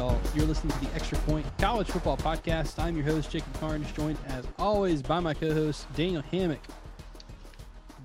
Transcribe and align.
y'all? 0.00 0.18
You're 0.34 0.46
listening 0.46 0.72
to 0.72 0.86
the 0.86 0.94
Extra 0.94 1.18
Point 1.18 1.44
College 1.58 1.88
Football 1.88 2.16
Podcast. 2.16 2.82
I'm 2.82 2.96
your 2.96 3.04
host, 3.04 3.30
Jacob 3.30 3.52
Karnes, 3.60 3.94
joined 3.94 4.16
as 4.28 4.46
always 4.58 5.02
by 5.02 5.20
my 5.20 5.34
co 5.34 5.52
host, 5.52 5.86
Daniel 5.94 6.22
Hammock. 6.22 6.62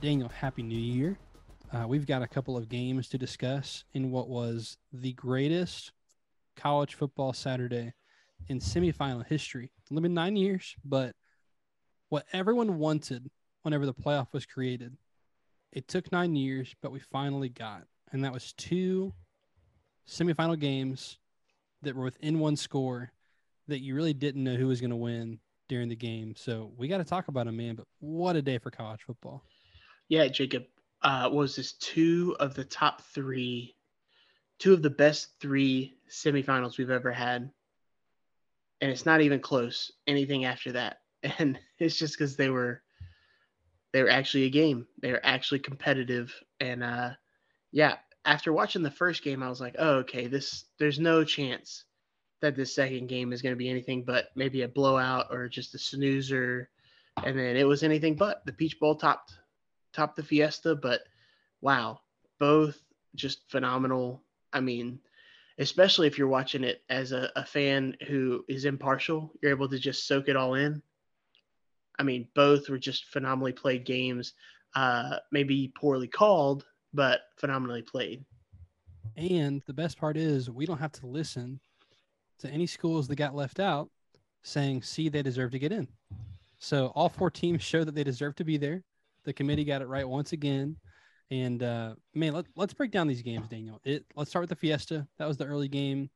Daniel, 0.01 0.27
Happy 0.27 0.61
New 0.61 0.77
Year. 0.77 1.17
Uh, 1.71 1.87
we've 1.87 2.05
got 2.05 2.21
a 2.21 2.27
couple 2.27 2.57
of 2.57 2.67
games 2.67 3.07
to 3.07 3.17
discuss 3.17 3.85
in 3.93 4.11
what 4.11 4.27
was 4.27 4.77
the 4.91 5.13
greatest 5.13 5.93
college 6.57 6.95
football 6.95 7.31
Saturday 7.31 7.93
in 8.49 8.59
semifinal 8.59 9.25
history. 9.25 9.71
It's 9.77 9.89
only 9.89 10.01
been 10.01 10.13
nine 10.13 10.35
years, 10.35 10.75
but 10.83 11.15
what 12.09 12.25
everyone 12.33 12.77
wanted 12.77 13.31
whenever 13.61 13.85
the 13.85 13.93
playoff 13.93 14.27
was 14.33 14.45
created, 14.45 14.97
it 15.71 15.87
took 15.87 16.11
nine 16.11 16.35
years, 16.35 16.75
but 16.81 16.91
we 16.91 16.99
finally 16.99 17.47
got. 17.47 17.83
And 18.11 18.25
that 18.25 18.33
was 18.33 18.51
two 18.51 19.13
semifinal 20.05 20.59
games 20.59 21.19
that 21.85 21.95
were 21.95 22.03
within 22.03 22.39
one 22.39 22.55
score 22.55 23.11
that 23.67 23.79
you 23.79 23.95
really 23.95 24.13
didn't 24.13 24.43
know 24.43 24.55
who 24.55 24.67
was 24.67 24.81
going 24.81 24.91
to 24.91 24.95
win 24.95 25.39
during 25.67 25.89
the 25.89 25.95
game. 25.95 26.35
So 26.35 26.71
we 26.77 26.87
got 26.87 26.99
to 26.99 27.03
talk 27.03 27.27
about 27.27 27.45
them, 27.45 27.57
man. 27.57 27.75
But 27.75 27.87
what 27.99 28.35
a 28.35 28.41
day 28.41 28.57
for 28.57 28.71
college 28.71 29.01
football. 29.03 29.43
Yeah, 30.07 30.27
Jacob. 30.27 30.65
Uh, 31.01 31.29
was 31.31 31.55
this 31.55 31.73
two 31.73 32.35
of 32.39 32.55
the 32.55 32.63
top 32.63 33.01
three, 33.01 33.75
two 34.59 34.73
of 34.73 34.81
the 34.81 34.89
best 34.89 35.39
three 35.39 35.97
semifinals 36.09 36.77
we've 36.77 36.89
ever 36.89 37.11
had? 37.11 37.51
And 38.81 38.91
it's 38.91 39.05
not 39.05 39.21
even 39.21 39.39
close. 39.39 39.91
Anything 40.07 40.45
after 40.45 40.71
that, 40.73 41.01
and 41.39 41.59
it's 41.79 41.97
just 41.97 42.17
because 42.17 42.35
they 42.35 42.49
were, 42.49 42.81
they 43.93 44.03
were 44.03 44.09
actually 44.09 44.43
a 44.43 44.49
game. 44.49 44.87
They 45.01 45.11
were 45.11 45.21
actually 45.23 45.59
competitive, 45.59 46.33
and 46.59 46.83
uh, 46.83 47.11
yeah, 47.71 47.97
after 48.25 48.51
watching 48.51 48.81
the 48.81 48.91
first 48.91 49.23
game, 49.23 49.43
I 49.43 49.49
was 49.49 49.61
like, 49.61 49.75
oh, 49.77 49.97
okay, 49.97 50.27
this 50.27 50.65
there's 50.79 50.99
no 50.99 51.23
chance 51.23 51.85
that 52.41 52.55
this 52.55 52.75
second 52.75 53.07
game 53.07 53.31
is 53.31 53.41
going 53.41 53.53
to 53.53 53.57
be 53.57 53.69
anything 53.69 54.03
but 54.03 54.29
maybe 54.35 54.63
a 54.63 54.67
blowout 54.67 55.27
or 55.31 55.47
just 55.47 55.75
a 55.75 55.79
snoozer. 55.79 56.69
And 57.23 57.37
then 57.37 57.55
it 57.55 57.65
was 57.65 57.83
anything 57.83 58.15
but 58.15 58.45
the 58.45 58.51
Peach 58.51 58.79
Bowl 58.79 58.95
topped 58.95 59.33
topped 59.93 60.15
the 60.17 60.23
Fiesta. 60.23 60.75
But 60.75 61.01
wow, 61.61 62.01
both 62.39 62.77
just 63.15 63.49
phenomenal. 63.49 64.21
I 64.51 64.59
mean, 64.59 64.99
especially 65.57 66.07
if 66.07 66.17
you're 66.17 66.27
watching 66.27 66.63
it 66.63 66.83
as 66.89 67.11
a, 67.11 67.31
a 67.35 67.45
fan 67.45 67.95
who 68.07 68.43
is 68.49 68.65
impartial, 68.65 69.31
you're 69.41 69.51
able 69.51 69.69
to 69.69 69.79
just 69.79 70.07
soak 70.07 70.27
it 70.27 70.35
all 70.35 70.55
in. 70.55 70.81
I 71.97 72.03
mean, 72.03 72.27
both 72.35 72.69
were 72.69 72.77
just 72.77 73.05
phenomenally 73.05 73.53
played 73.53 73.85
games. 73.85 74.33
Uh, 74.75 75.19
maybe 75.31 75.71
poorly 75.73 76.09
called, 76.09 76.65
but 76.95 77.21
phenomenally 77.37 77.81
played. 77.81 78.23
And 79.17 79.61
the 79.65 79.73
best 79.73 79.97
part 79.97 80.17
is 80.17 80.49
we 80.49 80.65
don't 80.65 80.79
have 80.79 80.91
to 80.93 81.07
listen 81.07 81.59
to 82.39 82.49
any 82.49 82.67
schools 82.67 83.07
that 83.07 83.15
got 83.15 83.35
left 83.35 83.59
out 83.59 83.89
saying, 84.43 84.81
see, 84.83 85.09
they 85.09 85.21
deserve 85.21 85.51
to 85.51 85.59
get 85.59 85.71
in. 85.71 85.87
So 86.57 86.87
all 86.95 87.09
four 87.09 87.29
teams 87.29 87.61
show 87.61 87.83
that 87.83 87.95
they 87.95 88.03
deserve 88.03 88.35
to 88.35 88.43
be 88.43 88.57
there. 88.57 88.83
The 89.23 89.33
committee 89.33 89.63
got 89.63 89.81
it 89.81 89.87
right 89.87 90.07
once 90.07 90.33
again. 90.33 90.77
And 91.31 91.63
uh, 91.63 91.95
man, 92.13 92.33
let, 92.33 92.45
let's 92.55 92.73
break 92.73 92.91
down 92.91 93.07
these 93.07 93.21
games, 93.21 93.47
Daniel. 93.47 93.81
It 93.83 94.05
let's 94.15 94.29
start 94.29 94.43
with 94.43 94.49
the 94.49 94.55
Fiesta. 94.55 95.07
That 95.17 95.27
was 95.27 95.37
the 95.37 95.45
early 95.45 95.67
game. 95.67 96.09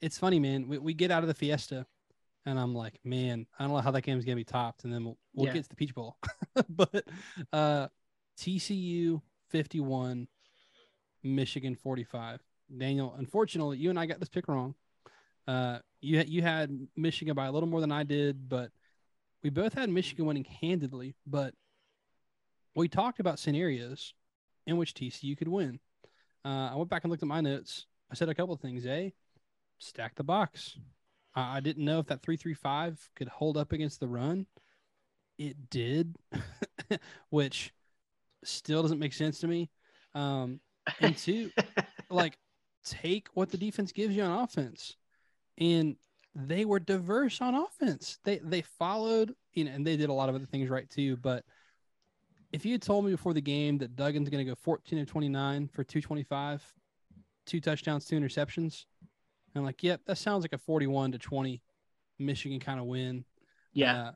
It's 0.00 0.18
funny, 0.18 0.40
man. 0.40 0.66
We, 0.66 0.78
we 0.78 0.94
get 0.94 1.12
out 1.12 1.22
of 1.22 1.28
the 1.28 1.34
Fiesta, 1.34 1.86
and 2.44 2.58
I'm 2.58 2.74
like, 2.74 2.98
man, 3.04 3.46
I 3.56 3.64
don't 3.64 3.72
know 3.72 3.80
how 3.80 3.92
that 3.92 4.02
game's 4.02 4.24
gonna 4.24 4.36
be 4.36 4.44
topped, 4.44 4.82
and 4.82 4.92
then 4.92 5.04
we'll, 5.04 5.18
we'll 5.32 5.46
yeah. 5.46 5.52
get 5.52 5.62
to 5.62 5.68
the 5.68 5.76
Peach 5.76 5.94
Bowl. 5.94 6.16
but 6.68 7.04
uh, 7.52 7.86
TCU 8.36 9.22
51, 9.52 10.26
Michigan 11.22 11.76
45. 11.76 12.40
Daniel, 12.76 13.14
unfortunately, 13.18 13.78
you 13.78 13.90
and 13.90 13.98
I 13.98 14.06
got 14.06 14.18
this 14.18 14.28
pick 14.28 14.48
wrong. 14.48 14.74
Uh, 15.46 15.78
you 16.00 16.22
you 16.26 16.42
had 16.42 16.88
Michigan 16.96 17.34
by 17.34 17.46
a 17.46 17.52
little 17.52 17.68
more 17.68 17.80
than 17.80 17.92
I 17.92 18.02
did, 18.02 18.48
but 18.48 18.70
we 19.42 19.50
both 19.50 19.74
had 19.74 19.90
Michigan 19.90 20.26
winning 20.26 20.44
handedly. 20.60 21.14
But 21.26 21.54
we 22.74 22.88
talked 22.88 23.20
about 23.20 23.38
scenarios 23.38 24.14
in 24.66 24.76
which 24.76 24.94
TCU 24.94 25.36
could 25.36 25.48
win. 25.48 25.80
Uh, 26.44 26.70
I 26.72 26.74
went 26.76 26.90
back 26.90 27.04
and 27.04 27.10
looked 27.10 27.22
at 27.22 27.28
my 27.28 27.40
notes. 27.40 27.86
I 28.10 28.14
said 28.14 28.28
a 28.28 28.34
couple 28.34 28.54
of 28.54 28.60
things. 28.60 28.86
A, 28.86 29.12
stack 29.78 30.14
the 30.14 30.24
box. 30.24 30.78
Uh, 31.36 31.40
I 31.40 31.60
didn't 31.60 31.84
know 31.84 31.98
if 31.98 32.06
that 32.06 32.22
three 32.22 32.36
three 32.36 32.54
five 32.54 33.10
could 33.16 33.28
hold 33.28 33.56
up 33.56 33.72
against 33.72 34.00
the 34.00 34.08
run. 34.08 34.46
It 35.38 35.70
did, 35.70 36.16
which 37.30 37.72
still 38.44 38.82
doesn't 38.82 38.98
make 38.98 39.12
sense 39.12 39.40
to 39.40 39.48
me. 39.48 39.70
Um, 40.14 40.60
and 41.00 41.16
two, 41.16 41.50
like 42.10 42.36
take 42.84 43.28
what 43.34 43.50
the 43.50 43.56
defense 43.56 43.92
gives 43.92 44.16
you 44.16 44.22
on 44.22 44.42
offense, 44.42 44.96
and 45.58 45.96
they 46.34 46.64
were 46.64 46.80
diverse 46.80 47.40
on 47.40 47.54
offense. 47.54 48.18
They 48.24 48.38
they 48.38 48.62
followed, 48.62 49.34
you 49.54 49.64
know, 49.64 49.72
and 49.72 49.86
they 49.86 49.96
did 49.96 50.10
a 50.10 50.14
lot 50.14 50.28
of 50.28 50.34
other 50.34 50.46
things 50.46 50.68
right 50.68 50.88
too. 50.88 51.16
But 51.16 51.44
if 52.52 52.64
you 52.66 52.72
had 52.72 52.82
told 52.82 53.04
me 53.04 53.10
before 53.10 53.34
the 53.34 53.40
game 53.40 53.78
that 53.78 53.96
Duggan's 53.96 54.28
going 54.28 54.44
to 54.44 54.50
go 54.50 54.54
14 54.54 54.98
and 54.98 55.08
29 55.08 55.68
for 55.68 55.84
225, 55.84 56.62
two 57.46 57.60
touchdowns, 57.60 58.04
two 58.04 58.18
interceptions, 58.18 58.84
I'm 59.54 59.64
like, 59.64 59.82
yep, 59.82 60.00
that 60.06 60.18
sounds 60.18 60.44
like 60.44 60.52
a 60.52 60.58
41 60.58 61.12
to 61.12 61.18
20 61.18 61.62
Michigan 62.18 62.60
kind 62.60 62.78
of 62.78 62.86
win. 62.86 63.24
Yeah. 63.72 64.08
Uh, 64.08 64.12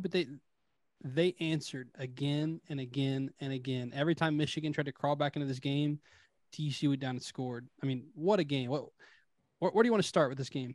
but 0.00 0.10
they 0.10 0.26
they 1.04 1.34
answered 1.38 1.90
again 1.98 2.60
and 2.70 2.80
again 2.80 3.30
and 3.40 3.52
again. 3.52 3.92
Every 3.94 4.14
time 4.14 4.36
Michigan 4.36 4.72
tried 4.72 4.86
to 4.86 4.92
crawl 4.92 5.14
back 5.14 5.36
into 5.36 5.46
this 5.46 5.60
game, 5.60 6.00
TCU 6.52 6.88
went 6.88 7.00
down 7.00 7.10
and 7.10 7.22
scored. 7.22 7.68
I 7.82 7.86
mean, 7.86 8.06
what 8.14 8.40
a 8.40 8.44
game! 8.44 8.70
What, 8.70 8.86
where, 9.58 9.70
where 9.70 9.82
do 9.82 9.88
you 9.88 9.92
want 9.92 10.02
to 10.02 10.08
start 10.08 10.30
with 10.30 10.38
this 10.38 10.48
game? 10.48 10.74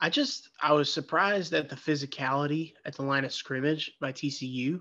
I 0.00 0.08
just 0.08 0.50
I 0.62 0.72
was 0.72 0.92
surprised 0.92 1.52
at 1.52 1.68
the 1.68 1.74
physicality 1.74 2.74
at 2.84 2.94
the 2.94 3.02
line 3.02 3.24
of 3.24 3.32
scrimmage 3.32 3.92
by 4.00 4.12
TCU. 4.12 4.80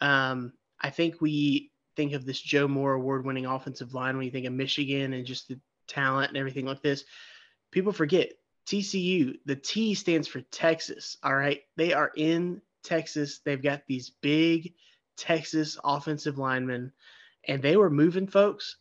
Um, 0.00 0.52
I 0.80 0.90
think 0.90 1.20
we 1.20 1.70
think 1.94 2.12
of 2.12 2.24
this 2.24 2.40
Joe 2.40 2.66
Moore 2.66 2.94
award-winning 2.94 3.46
offensive 3.46 3.94
line 3.94 4.16
when 4.16 4.24
you 4.24 4.32
think 4.32 4.46
of 4.46 4.52
Michigan 4.52 5.12
and 5.12 5.24
just 5.24 5.46
the 5.48 5.60
talent 5.86 6.30
and 6.30 6.36
everything 6.36 6.66
like 6.66 6.82
this. 6.82 7.04
People 7.70 7.92
forget 7.92 8.32
TCU. 8.66 9.34
The 9.44 9.56
T 9.56 9.94
stands 9.94 10.26
for 10.26 10.40
Texas. 10.40 11.18
All 11.22 11.34
right, 11.34 11.60
they 11.76 11.92
are 11.92 12.10
in 12.16 12.60
Texas. 12.82 13.40
They've 13.44 13.62
got 13.62 13.82
these 13.86 14.10
big 14.20 14.74
Texas 15.16 15.78
offensive 15.84 16.38
linemen, 16.38 16.92
and 17.46 17.62
they 17.62 17.76
were 17.76 17.90
moving 17.90 18.26
folks. 18.26 18.76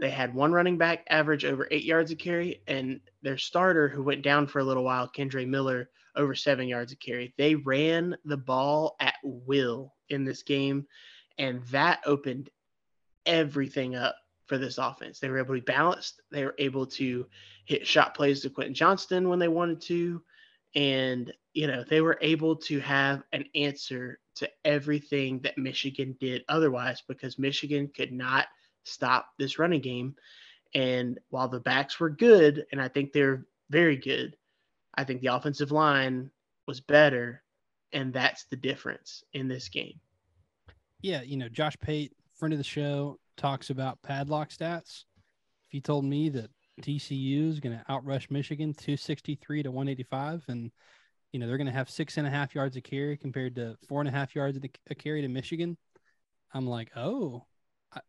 They 0.00 0.10
had 0.10 0.34
one 0.34 0.52
running 0.52 0.78
back 0.78 1.06
average 1.10 1.44
over 1.44 1.66
eight 1.70 1.84
yards 1.84 2.10
a 2.10 2.16
carry, 2.16 2.62
and 2.66 3.00
their 3.22 3.38
starter, 3.38 3.88
who 3.88 4.02
went 4.02 4.22
down 4.22 4.46
for 4.46 4.60
a 4.60 4.64
little 4.64 4.84
while, 4.84 5.08
Kendre 5.08 5.46
Miller, 5.46 5.90
over 6.14 6.34
seven 6.34 6.68
yards 6.68 6.92
a 6.92 6.96
carry. 6.96 7.34
They 7.36 7.54
ran 7.54 8.16
the 8.24 8.36
ball 8.36 8.96
at 9.00 9.16
will 9.22 9.94
in 10.08 10.24
this 10.24 10.42
game, 10.42 10.86
and 11.38 11.62
that 11.66 12.00
opened 12.06 12.50
everything 13.26 13.94
up 13.96 14.16
for 14.46 14.58
this 14.58 14.78
offense. 14.78 15.20
They 15.20 15.28
were 15.28 15.38
able 15.38 15.54
to 15.54 15.60
be 15.60 15.72
balanced. 15.72 16.22
They 16.30 16.44
were 16.44 16.54
able 16.58 16.86
to 16.86 17.26
hit 17.66 17.86
shot 17.86 18.14
plays 18.14 18.40
to 18.40 18.50
Quentin 18.50 18.74
Johnston 18.74 19.28
when 19.28 19.38
they 19.38 19.48
wanted 19.48 19.80
to. 19.82 20.22
And 20.74 21.32
you 21.58 21.66
know, 21.66 21.82
they 21.82 22.00
were 22.00 22.18
able 22.20 22.54
to 22.54 22.78
have 22.78 23.24
an 23.32 23.44
answer 23.56 24.20
to 24.36 24.48
everything 24.64 25.40
that 25.40 25.58
Michigan 25.58 26.16
did 26.20 26.44
otherwise 26.48 27.02
because 27.08 27.36
Michigan 27.36 27.90
could 27.94 28.12
not 28.12 28.46
stop 28.84 29.30
this 29.38 29.58
running 29.58 29.80
game. 29.80 30.14
And 30.74 31.18
while 31.30 31.48
the 31.48 31.58
backs 31.58 31.98
were 31.98 32.10
good, 32.10 32.64
and 32.70 32.80
I 32.80 32.86
think 32.86 33.12
they're 33.12 33.44
very 33.70 33.96
good, 33.96 34.36
I 34.94 35.02
think 35.02 35.20
the 35.20 35.34
offensive 35.34 35.72
line 35.72 36.30
was 36.68 36.80
better. 36.80 37.42
And 37.92 38.12
that's 38.12 38.44
the 38.44 38.56
difference 38.56 39.24
in 39.32 39.48
this 39.48 39.68
game. 39.68 39.98
Yeah. 41.00 41.22
You 41.22 41.38
know, 41.38 41.48
Josh 41.48 41.76
Pate, 41.80 42.12
friend 42.36 42.52
of 42.52 42.58
the 42.58 42.64
show, 42.64 43.18
talks 43.36 43.70
about 43.70 44.02
padlock 44.02 44.50
stats. 44.50 45.04
If 45.66 45.74
you 45.74 45.80
told 45.80 46.04
me 46.04 46.28
that 46.28 46.50
TCU 46.82 47.48
is 47.48 47.60
going 47.60 47.78
to 47.78 47.84
outrush 47.90 48.30
Michigan 48.30 48.72
263 48.72 49.64
to 49.64 49.70
185 49.70 50.44
and 50.48 50.70
you 51.32 51.38
know, 51.38 51.46
they're 51.46 51.58
going 51.58 51.66
to 51.66 51.72
have 51.72 51.90
six 51.90 52.16
and 52.16 52.26
a 52.26 52.30
half 52.30 52.54
yards 52.54 52.76
a 52.76 52.80
carry 52.80 53.16
compared 53.16 53.54
to 53.56 53.76
four 53.86 54.00
and 54.00 54.08
a 54.08 54.12
half 54.12 54.34
yards 54.34 54.56
of 54.56 54.64
a 54.90 54.94
carry 54.94 55.22
to 55.22 55.28
Michigan. 55.28 55.76
I'm 56.54 56.66
like, 56.66 56.90
oh, 56.96 57.44
I, 57.92 58.00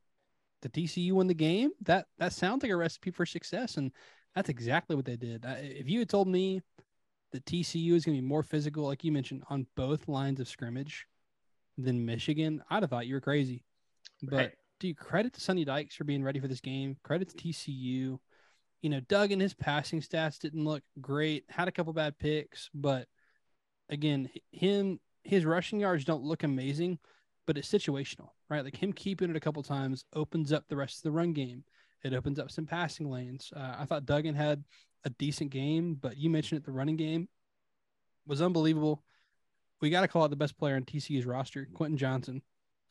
the 0.62 0.70
TCU 0.70 1.12
won 1.14 1.28
the 1.28 1.34
game. 1.34 1.72
That 1.82 2.08
that 2.18 2.34
sounds 2.34 2.64
like 2.64 2.72
a 2.72 2.78
recipe 2.78 3.12
for 3.12 3.26
success, 3.26 3.78
and 3.78 3.92
that's 4.36 4.50
exactly 4.50 4.96
what 4.96 5.06
they 5.06 5.18
did. 5.18 5.46
if 5.46 5.90
you 5.90 6.00
had 6.00 6.10
told 6.10 6.28
me 6.28 6.62
that 7.32 7.46
TCU 7.46 7.94
is 7.94 8.06
going 8.06 8.18
to 8.18 8.22
be 8.22 8.28
more 8.28 8.44
physical, 8.44 8.86
like 8.86 9.04
you 9.04 9.12
mentioned, 9.12 9.44
on 9.50 9.68
both 9.76 10.08
lines 10.08 10.40
of 10.40 10.48
scrimmage 10.48 11.06
than 11.78 12.06
Michigan, 12.06 12.64
I'd 12.70 12.84
have 12.84 12.90
thought 12.90 13.08
you 13.08 13.16
were 13.16 13.22
crazy. 13.22 13.64
But 14.24 14.36
right. 14.36 14.52
do 14.80 14.88
you 14.88 14.96
credit 14.96 15.34
to 15.34 15.42
Sonny 15.42 15.66
Dykes 15.66 15.96
for 15.96 16.06
being 16.06 16.24
ready 16.24 16.40
for 16.40 16.48
this 16.48 16.62
game? 16.62 16.98
Credit 17.04 17.30
to 17.30 17.36
TCU 17.36 18.18
you 18.82 18.90
know, 18.90 19.00
Doug 19.02 19.32
and 19.32 19.42
his 19.42 19.54
passing 19.54 20.02
stats 20.02 20.40
didn't 20.40 20.66
look 20.66 20.84
great, 21.02 21.44
had 21.50 21.68
a 21.68 21.72
couple 21.72 21.94
bad 21.94 22.18
picks, 22.18 22.70
but 22.74 23.08
again, 23.90 24.30
him 24.52 25.00
his 25.24 25.46
rushing 25.46 25.80
yards 25.80 26.06
don't 26.06 26.24
look 26.24 26.44
amazing, 26.44 26.98
but 27.46 27.58
it's 27.58 27.72
situational, 27.72 28.30
right? 28.50 28.64
Like 28.64 28.82
him 28.82 28.94
keeping 28.94 29.30
it 29.30 29.36
a 29.36 29.42
couple 29.42 29.62
times 29.64 30.06
opens 30.14 30.54
up 30.54 30.66
the 30.68 30.78
rest 30.78 30.98
of 30.98 31.04
the 31.04 31.12
run 31.12 31.34
game. 31.34 31.64
It 32.04 32.14
opens 32.14 32.40
up 32.40 32.50
some 32.50 32.66
passing 32.66 33.10
lanes. 33.10 33.52
Uh, 33.56 33.76
I 33.80 33.86
thought 33.86 34.06
Duggan 34.06 34.36
had 34.36 34.64
a 35.04 35.10
decent 35.12 35.52
game, 35.52 35.96
but 35.96 36.18
you 36.18 36.30
mentioned 36.30 36.60
it, 36.60 36.66
the 36.66 36.72
running 36.72 36.96
game 36.96 37.28
was 38.26 38.42
unbelievable. 38.42 39.04
We 39.82 39.90
got 39.90 40.02
to 40.02 40.08
call 40.08 40.24
out 40.24 40.30
the 40.30 40.36
best 40.36 40.58
player 40.58 40.76
on 40.76 40.84
TCU's 40.84 41.26
roster, 41.26 41.68
Quentin 41.74 41.98
Johnston. 41.98 42.42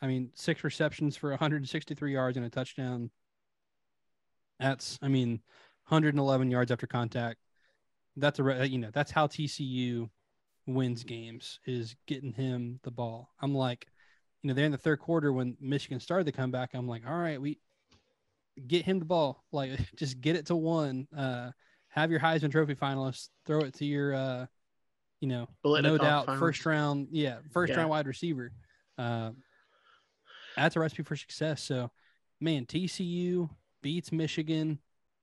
I 0.00 0.06
mean, 0.06 0.30
six 0.34 0.62
receptions 0.64 1.16
for 1.16 1.30
163 1.30 2.12
yards 2.12 2.36
and 2.36 2.46
a 2.46 2.50
touchdown. 2.50 3.10
That's, 4.60 4.98
I 5.02 5.08
mean, 5.08 5.40
111 5.88 6.50
yards 6.50 6.70
after 6.70 6.86
contact. 6.86 7.38
That's 8.16 8.38
a, 8.38 8.68
you 8.68 8.78
know, 8.78 8.90
that's 8.92 9.10
how 9.10 9.26
TCU 9.26 10.10
wins 10.66 11.02
games 11.02 11.60
is 11.66 11.96
getting 12.06 12.32
him 12.32 12.78
the 12.82 12.90
ball. 12.90 13.30
I'm 13.40 13.54
like, 13.54 13.86
you 14.42 14.48
know, 14.48 14.54
they're 14.54 14.66
in 14.66 14.72
the 14.72 14.78
third 14.78 15.00
quarter 15.00 15.32
when 15.32 15.56
Michigan 15.60 15.98
started 15.98 16.24
to 16.24 16.32
come 16.32 16.50
back. 16.50 16.70
I'm 16.74 16.86
like, 16.86 17.02
all 17.06 17.16
right, 17.16 17.40
we 17.40 17.58
get 18.66 18.84
him 18.84 18.98
the 18.98 19.04
ball. 19.04 19.44
Like, 19.50 19.70
just 19.96 20.20
get 20.20 20.36
it 20.36 20.46
to 20.46 20.56
one. 20.56 21.08
Uh, 21.16 21.50
have 21.88 22.10
your 22.10 22.20
Heisman 22.20 22.52
Trophy 22.52 22.74
finalists 22.74 23.28
throw 23.46 23.60
it 23.60 23.74
to 23.74 23.84
your, 23.84 24.14
uh, 24.14 24.46
you 25.20 25.28
know, 25.28 25.48
no 25.64 25.96
doubt 25.96 26.26
finals. 26.26 26.40
first 26.40 26.66
round, 26.66 27.08
yeah, 27.10 27.38
first 27.50 27.72
yeah. 27.72 27.78
round 27.78 27.90
wide 27.90 28.06
receiver. 28.06 28.52
Uh, 28.96 29.30
that's 30.54 30.76
a 30.76 30.80
recipe 30.80 31.02
for 31.02 31.16
success. 31.16 31.62
So, 31.62 31.90
man, 32.40 32.66
TCU 32.66 33.48
beats 33.82 34.12
Michigan. 34.12 34.78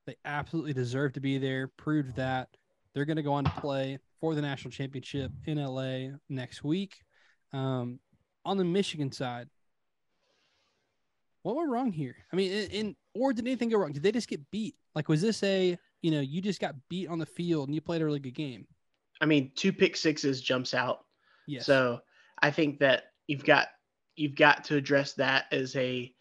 They 0.05 0.15
absolutely 0.25 0.73
deserve 0.73 1.13
to 1.13 1.19
be 1.19 1.37
there. 1.37 1.67
Proved 1.67 2.15
that 2.15 2.49
they're 2.93 3.05
going 3.05 3.17
to 3.17 3.23
go 3.23 3.33
on 3.33 3.43
to 3.43 3.51
play 3.51 3.99
for 4.19 4.35
the 4.35 4.41
national 4.41 4.71
championship 4.71 5.31
in 5.45 5.63
LA 5.63 6.15
next 6.29 6.63
week. 6.63 6.95
Um, 7.53 7.99
on 8.43 8.57
the 8.57 8.63
Michigan 8.63 9.11
side, 9.11 9.49
what 11.41 11.55
went 11.55 11.69
wrong 11.69 11.91
here? 11.91 12.15
I 12.31 12.35
mean, 12.35 12.51
in, 12.51 12.69
in, 12.71 12.95
or 13.13 13.33
did 13.33 13.45
anything 13.45 13.69
go 13.69 13.77
wrong? 13.77 13.91
Did 13.91 14.03
they 14.03 14.11
just 14.11 14.27
get 14.27 14.49
beat? 14.51 14.75
Like, 14.93 15.09
was 15.09 15.21
this 15.21 15.43
a 15.43 15.77
you 16.01 16.11
know 16.11 16.21
you 16.21 16.41
just 16.41 16.61
got 16.61 16.75
beat 16.89 17.07
on 17.07 17.19
the 17.19 17.25
field 17.25 17.67
and 17.67 17.75
you 17.75 17.81
played 17.81 18.01
a 18.01 18.05
really 18.05 18.19
good 18.19 18.35
game? 18.35 18.65
I 19.21 19.25
mean, 19.25 19.51
two 19.55 19.71
pick 19.73 19.95
sixes 19.95 20.41
jumps 20.41 20.73
out. 20.73 21.05
Yes. 21.47 21.65
So 21.65 21.99
I 22.41 22.51
think 22.51 22.79
that 22.79 23.05
you've 23.27 23.45
got 23.45 23.67
you've 24.15 24.35
got 24.35 24.63
to 24.65 24.75
address 24.75 25.13
that 25.13 25.45
as 25.51 25.75
a. 25.75 26.13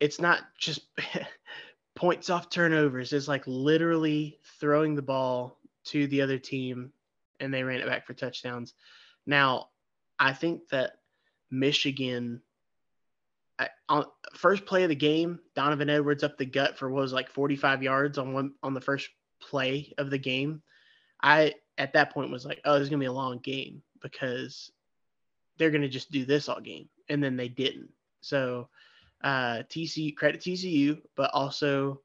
It's 0.00 0.20
not 0.20 0.40
just 0.58 0.80
points 1.94 2.30
off 2.30 2.50
turnovers. 2.50 3.12
is 3.12 3.28
like 3.28 3.44
literally 3.46 4.38
throwing 4.60 4.94
the 4.94 5.02
ball 5.02 5.58
to 5.84 6.06
the 6.08 6.22
other 6.22 6.38
team, 6.38 6.92
and 7.40 7.52
they 7.52 7.62
ran 7.62 7.80
it 7.80 7.86
back 7.86 8.06
for 8.06 8.14
touchdowns. 8.14 8.74
Now, 9.26 9.68
I 10.18 10.32
think 10.32 10.68
that 10.68 10.98
Michigan. 11.50 12.42
I, 13.56 13.68
on 13.88 14.06
first 14.34 14.66
play 14.66 14.82
of 14.82 14.88
the 14.88 14.96
game, 14.96 15.38
Donovan 15.54 15.88
Edwards 15.88 16.24
up 16.24 16.36
the 16.36 16.44
gut 16.44 16.76
for 16.76 16.90
what 16.90 17.02
was 17.02 17.12
like 17.12 17.30
45 17.30 17.84
yards 17.84 18.18
on 18.18 18.32
one 18.32 18.54
on 18.64 18.74
the 18.74 18.80
first 18.80 19.08
play 19.40 19.92
of 19.96 20.10
the 20.10 20.18
game. 20.18 20.60
I 21.22 21.54
at 21.78 21.92
that 21.92 22.12
point 22.12 22.32
was 22.32 22.44
like, 22.44 22.60
oh, 22.64 22.74
this 22.74 22.82
is 22.82 22.88
gonna 22.88 22.98
be 22.98 23.06
a 23.06 23.12
long 23.12 23.38
game 23.38 23.82
because 24.02 24.72
they're 25.56 25.70
gonna 25.70 25.88
just 25.88 26.10
do 26.10 26.24
this 26.24 26.48
all 26.48 26.60
game, 26.60 26.88
and 27.08 27.22
then 27.22 27.36
they 27.36 27.48
didn't. 27.48 27.90
So 28.22 28.68
uh, 29.24 29.62
TCU 29.70 30.14
credit 30.14 30.42
TCU, 30.42 31.00
but 31.16 31.30
also, 31.32 32.02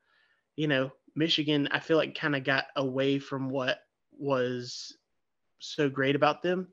you 0.55 0.67
know, 0.67 0.91
Michigan. 1.15 1.67
I 1.69 1.79
feel 1.79 1.97
like 1.97 2.15
kind 2.15 2.35
of 2.35 2.45
got 2.45 2.65
away 2.77 3.19
from 3.19 3.49
what 3.49 3.79
was 4.17 4.97
so 5.59 5.89
great 5.89 6.15
about 6.15 6.41
them, 6.41 6.69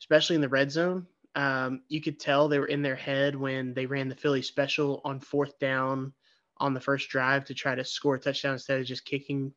especially 0.00 0.36
in 0.36 0.42
the 0.42 0.48
red 0.48 0.70
zone. 0.70 1.06
Um, 1.34 1.82
you 1.88 2.00
could 2.00 2.20
tell 2.20 2.46
they 2.46 2.58
were 2.58 2.66
in 2.66 2.82
their 2.82 2.96
head 2.96 3.34
when 3.34 3.74
they 3.74 3.86
ran 3.86 4.08
the 4.08 4.14
Philly 4.14 4.42
special 4.42 5.00
on 5.04 5.18
fourth 5.18 5.58
down 5.58 6.12
on 6.58 6.74
the 6.74 6.80
first 6.80 7.08
drive 7.08 7.46
to 7.46 7.54
try 7.54 7.74
to 7.74 7.84
score 7.84 8.14
a 8.16 8.20
touchdown 8.20 8.54
instead 8.54 8.80
of 8.80 8.86
just 8.86 9.04
kicking 9.04 9.52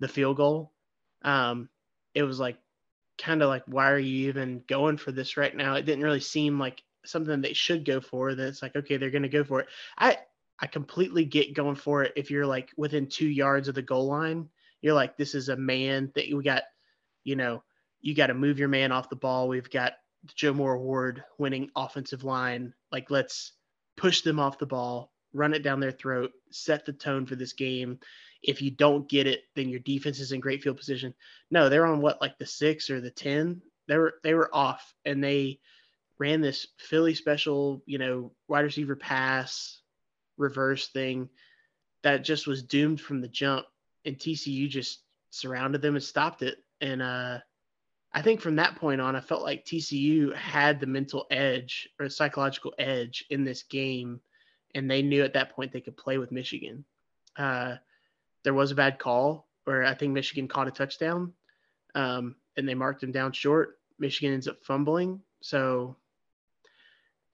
the 0.00 0.08
field 0.08 0.38
goal. 0.38 0.72
Um, 1.22 1.68
it 2.14 2.22
was 2.22 2.40
like 2.40 2.58
kind 3.18 3.42
of 3.42 3.48
like, 3.48 3.64
why 3.66 3.90
are 3.90 3.98
you 3.98 4.28
even 4.28 4.62
going 4.66 4.96
for 4.96 5.12
this 5.12 5.36
right 5.36 5.54
now? 5.54 5.74
It 5.74 5.86
didn't 5.86 6.04
really 6.04 6.20
seem 6.20 6.58
like 6.58 6.82
something 7.04 7.40
they 7.40 7.52
should 7.52 7.84
go 7.84 8.00
for. 8.00 8.34
That 8.34 8.48
it's 8.48 8.62
like, 8.62 8.76
okay, 8.76 8.96
they're 8.96 9.10
going 9.10 9.22
to 9.22 9.28
go 9.28 9.44
for 9.44 9.60
it. 9.60 9.68
I 9.98 10.18
I 10.60 10.66
completely 10.66 11.24
get 11.24 11.54
going 11.54 11.76
for 11.76 12.02
it 12.04 12.12
if 12.16 12.30
you're 12.30 12.46
like 12.46 12.70
within 12.76 13.08
two 13.08 13.28
yards 13.28 13.68
of 13.68 13.74
the 13.74 13.82
goal 13.82 14.06
line. 14.06 14.48
You're 14.82 14.94
like, 14.94 15.16
this 15.16 15.34
is 15.34 15.48
a 15.48 15.56
man 15.56 16.12
that 16.14 16.26
we 16.32 16.42
got, 16.42 16.62
you 17.24 17.36
know, 17.36 17.62
you 18.00 18.14
got 18.14 18.26
to 18.26 18.34
move 18.34 18.58
your 18.58 18.68
man 18.68 18.92
off 18.92 19.08
the 19.08 19.16
ball. 19.16 19.48
We've 19.48 19.70
got 19.70 19.94
Joe 20.34 20.52
Moore 20.52 20.74
Award 20.74 21.24
winning 21.38 21.70
offensive 21.74 22.22
line. 22.22 22.74
Like, 22.92 23.10
let's 23.10 23.52
push 23.96 24.20
them 24.20 24.38
off 24.38 24.58
the 24.58 24.66
ball, 24.66 25.12
run 25.32 25.54
it 25.54 25.62
down 25.62 25.80
their 25.80 25.90
throat, 25.90 26.32
set 26.50 26.84
the 26.84 26.92
tone 26.92 27.26
for 27.26 27.34
this 27.34 27.54
game. 27.54 27.98
If 28.42 28.60
you 28.60 28.70
don't 28.70 29.08
get 29.08 29.26
it, 29.26 29.40
then 29.54 29.70
your 29.70 29.80
defense 29.80 30.20
is 30.20 30.32
in 30.32 30.40
great 30.40 30.62
field 30.62 30.76
position. 30.76 31.14
No, 31.50 31.68
they're 31.68 31.86
on 31.86 32.00
what, 32.00 32.20
like 32.20 32.38
the 32.38 32.46
six 32.46 32.90
or 32.90 33.00
the 33.00 33.10
10? 33.10 33.62
They 33.88 33.96
were, 33.96 34.14
they 34.22 34.34
were 34.34 34.54
off 34.54 34.94
and 35.04 35.24
they 35.24 35.60
ran 36.18 36.40
this 36.40 36.66
Philly 36.78 37.14
special, 37.14 37.82
you 37.86 37.98
know, 37.98 38.32
wide 38.48 38.60
receiver 38.60 38.96
pass 38.96 39.80
reverse 40.36 40.88
thing 40.88 41.28
that 42.02 42.24
just 42.24 42.46
was 42.46 42.62
doomed 42.62 43.00
from 43.00 43.20
the 43.20 43.28
jump. 43.28 43.66
And 44.04 44.18
TCU 44.18 44.68
just 44.68 45.00
surrounded 45.30 45.82
them 45.82 45.94
and 45.94 46.04
stopped 46.04 46.42
it. 46.42 46.58
And, 46.80 47.00
uh, 47.02 47.38
I 48.14 48.22
think 48.22 48.40
from 48.40 48.56
that 48.56 48.76
point 48.76 49.00
on, 49.00 49.16
I 49.16 49.20
felt 49.20 49.42
like 49.42 49.64
TCU 49.64 50.34
had 50.36 50.78
the 50.78 50.86
mental 50.86 51.26
edge 51.32 51.88
or 51.98 52.08
psychological 52.08 52.72
edge 52.78 53.24
in 53.28 53.42
this 53.42 53.64
game, 53.64 54.20
and 54.72 54.88
they 54.88 55.02
knew 55.02 55.24
at 55.24 55.32
that 55.32 55.50
point 55.50 55.72
they 55.72 55.80
could 55.80 55.96
play 55.96 56.18
with 56.18 56.30
Michigan. 56.30 56.84
Uh, 57.36 57.74
there 58.44 58.54
was 58.54 58.70
a 58.70 58.76
bad 58.76 59.00
call 59.00 59.48
where 59.64 59.82
I 59.82 59.94
think 59.94 60.12
Michigan 60.12 60.46
caught 60.46 60.68
a 60.68 60.70
touchdown, 60.70 61.32
um, 61.96 62.36
and 62.56 62.68
they 62.68 62.74
marked 62.74 63.02
him 63.02 63.10
down 63.10 63.32
short. 63.32 63.80
Michigan 63.98 64.32
ends 64.32 64.46
up 64.46 64.62
fumbling, 64.62 65.20
so 65.42 65.96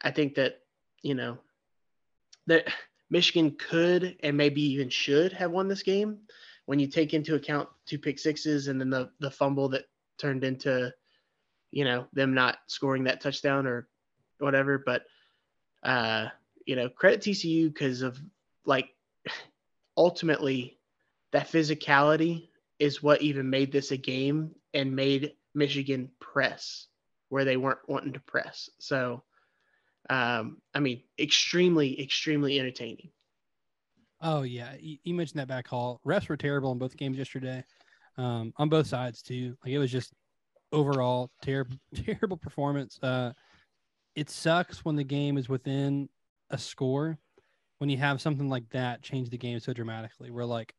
I 0.03 0.11
think 0.11 0.35
that 0.37 0.61
you 1.03 1.15
know 1.15 1.39
that 2.47 2.69
Michigan 3.11 3.57
could 3.59 4.17
and 4.23 4.37
maybe 4.37 4.63
even 4.73 4.89
should 4.89 5.33
have 5.33 5.51
won 5.51 5.69
this 5.69 5.83
game 5.83 6.19
when 6.67 6.79
you 6.79 6.87
take 6.87 7.15
into 7.15 7.35
account 7.35 7.69
two 7.87 7.99
pick 7.99 8.19
sixes 8.19 8.69
and 8.69 8.81
then 8.81 8.91
the 8.91 9.11
the 9.19 9.31
fumble 9.31 9.69
that 9.71 9.85
turned 10.19 10.45
into, 10.45 10.93
you 11.73 11.85
know, 11.85 12.07
them 12.13 12.35
not 12.35 12.59
scoring 12.67 13.05
that 13.05 13.21
touchdown 13.21 13.67
or 13.67 13.89
whatever. 14.39 14.79
But, 14.79 15.03
uh, 15.83 16.29
you 16.67 16.77
know, 16.77 16.89
credit 16.89 17.23
TCU 17.23 17.73
because 17.73 18.03
of 18.03 18.21
like 18.65 18.91
ultimately 19.97 20.79
that 21.33 21.51
physicality 21.51 22.49
is 22.79 23.03
what 23.03 23.23
even 23.23 23.51
made 23.51 23.73
this 23.73 23.91
a 23.91 23.97
game 23.97 24.55
and 24.73 24.95
made 24.95 25.33
Michigan 25.55 26.11
press 26.21 26.87
where 27.31 27.45
they 27.45 27.57
weren't 27.57 27.89
wanting 27.89 28.13
to 28.13 28.21
press. 28.21 28.71
So, 28.79 29.23
um, 30.11 30.59
I 30.75 30.81
mean, 30.81 31.03
extremely, 31.19 32.01
extremely 32.03 32.59
entertaining. 32.59 33.11
Oh 34.21 34.43
yeah, 34.43 34.75
you, 34.79 35.15
mentioned 35.15 35.41
that 35.41 35.49
back 35.49 35.67
call. 35.67 36.01
Refs 36.07 36.29
were 36.29 36.37
terrible 36.37 36.73
in 36.73 36.79
both 36.79 36.97
games 36.97 37.17
yesterday 37.17 37.65
um, 38.19 38.53
on 38.57 38.69
both 38.69 38.87
sides 38.87 39.23
too. 39.23 39.57
Like 39.65 39.73
it 39.73 39.79
was 39.79 39.91
just 39.91 40.13
overall 40.73 41.31
terrible, 41.43 41.77
terrible 41.95 42.37
performance. 42.37 42.99
Uh, 43.03 43.33
it 44.17 44.29
sucks 44.29 44.85
when 44.85 44.97
the 44.97 45.05
game 45.05 45.39
is 45.39 45.49
within 45.49 46.09
a 46.51 46.59
score. 46.59 47.17
When 47.79 47.89
you 47.89 47.97
have 47.97 48.21
something 48.21 48.51
like 48.51 48.69
that 48.71 49.01
change 49.01 49.31
the 49.31 49.39
game 49.39 49.59
so 49.61 49.73
dramatically, 49.73 50.31
where 50.31 50.45
like 50.45 50.75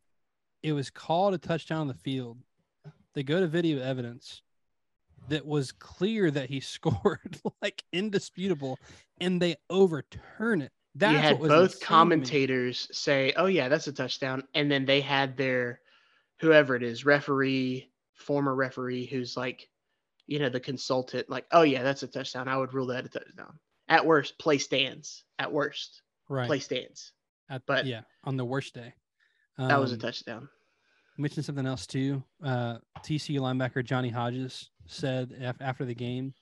it 0.61 0.73
was 0.73 0.91
called 0.91 1.33
a 1.33 1.39
touchdown 1.39 1.81
on 1.81 1.87
the 1.87 1.95
field. 1.95 2.37
They 3.15 3.23
go 3.23 3.39
to 3.39 3.47
video 3.47 3.81
evidence 3.81 4.43
that 5.29 5.45
was 5.45 5.71
clear 5.71 6.31
that 6.31 6.49
he 6.49 6.59
scored, 6.59 7.39
like 7.61 7.83
indisputable, 7.91 8.77
and 9.19 9.41
they 9.41 9.55
overturn 9.69 10.61
it. 10.61 10.71
That's 10.93 11.13
you 11.13 11.19
had 11.19 11.39
both 11.39 11.79
commentators 11.79 12.89
say, 12.91 13.33
"Oh 13.37 13.45
yeah, 13.45 13.69
that's 13.69 13.87
a 13.87 13.93
touchdown," 13.93 14.43
and 14.53 14.69
then 14.69 14.85
they 14.85 14.99
had 14.99 15.37
their 15.37 15.79
whoever 16.41 16.75
it 16.75 16.83
is, 16.83 17.05
referee, 17.05 17.89
former 18.15 18.53
referee, 18.53 19.05
who's 19.05 19.37
like, 19.37 19.69
you 20.27 20.39
know, 20.39 20.49
the 20.49 20.59
consultant, 20.59 21.29
like, 21.29 21.45
oh 21.51 21.61
yeah, 21.61 21.83
that's 21.83 22.03
a 22.03 22.07
touchdown. 22.07 22.47
I 22.47 22.57
would 22.57 22.73
rule 22.73 22.87
that 22.87 23.05
a 23.05 23.09
touchdown. 23.09 23.59
At 23.87 24.05
worst, 24.05 24.37
play 24.37 24.57
stands. 24.57 25.23
At 25.39 25.51
worst, 25.51 26.01
right? 26.27 26.47
Play 26.47 26.59
stands. 26.59 27.13
At, 27.49 27.65
but 27.65 27.85
yeah, 27.85 28.01
on 28.23 28.35
the 28.35 28.45
worst 28.45 28.73
day, 28.73 28.93
um, 29.57 29.69
that 29.69 29.79
was 29.79 29.91
a 29.91 29.95
um, 29.95 29.99
touchdown. 30.01 30.49
Mention 31.17 31.43
something 31.43 31.65
else 31.65 31.85
too. 31.85 32.23
Uh, 32.43 32.79
TCU 32.99 33.39
linebacker 33.39 33.83
Johnny 33.83 34.09
Hodges 34.09 34.70
said 34.85 35.55
after 35.59 35.85
the 35.85 35.95
game, 35.95 36.33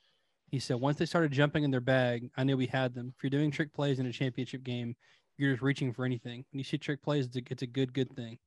he 0.48 0.60
said 0.60 0.78
once 0.78 0.98
they 0.98 1.06
started 1.06 1.32
jumping 1.32 1.64
in 1.64 1.72
their 1.72 1.82
bag, 1.82 2.30
I 2.36 2.44
knew 2.44 2.58
we 2.58 2.66
had 2.66 2.94
them. 2.94 3.14
If 3.16 3.24
you're 3.24 3.30
doing 3.30 3.52
trick 3.52 3.74
plays 3.74 4.00
in 4.00 4.06
a 4.06 4.12
championship 4.12 4.64
game, 4.64 4.96
you're 5.38 5.54
just 5.54 5.62
reaching 5.62 5.94
for 5.94 6.06
anything. 6.06 6.44
When 6.52 6.60
you 6.60 6.64
see 6.64 6.78
trick 6.78 7.02
plays, 7.02 7.30
it's 7.34 7.62
a, 7.62 7.68
good 7.68 7.94
good 7.94 8.14
thing. 8.16 8.38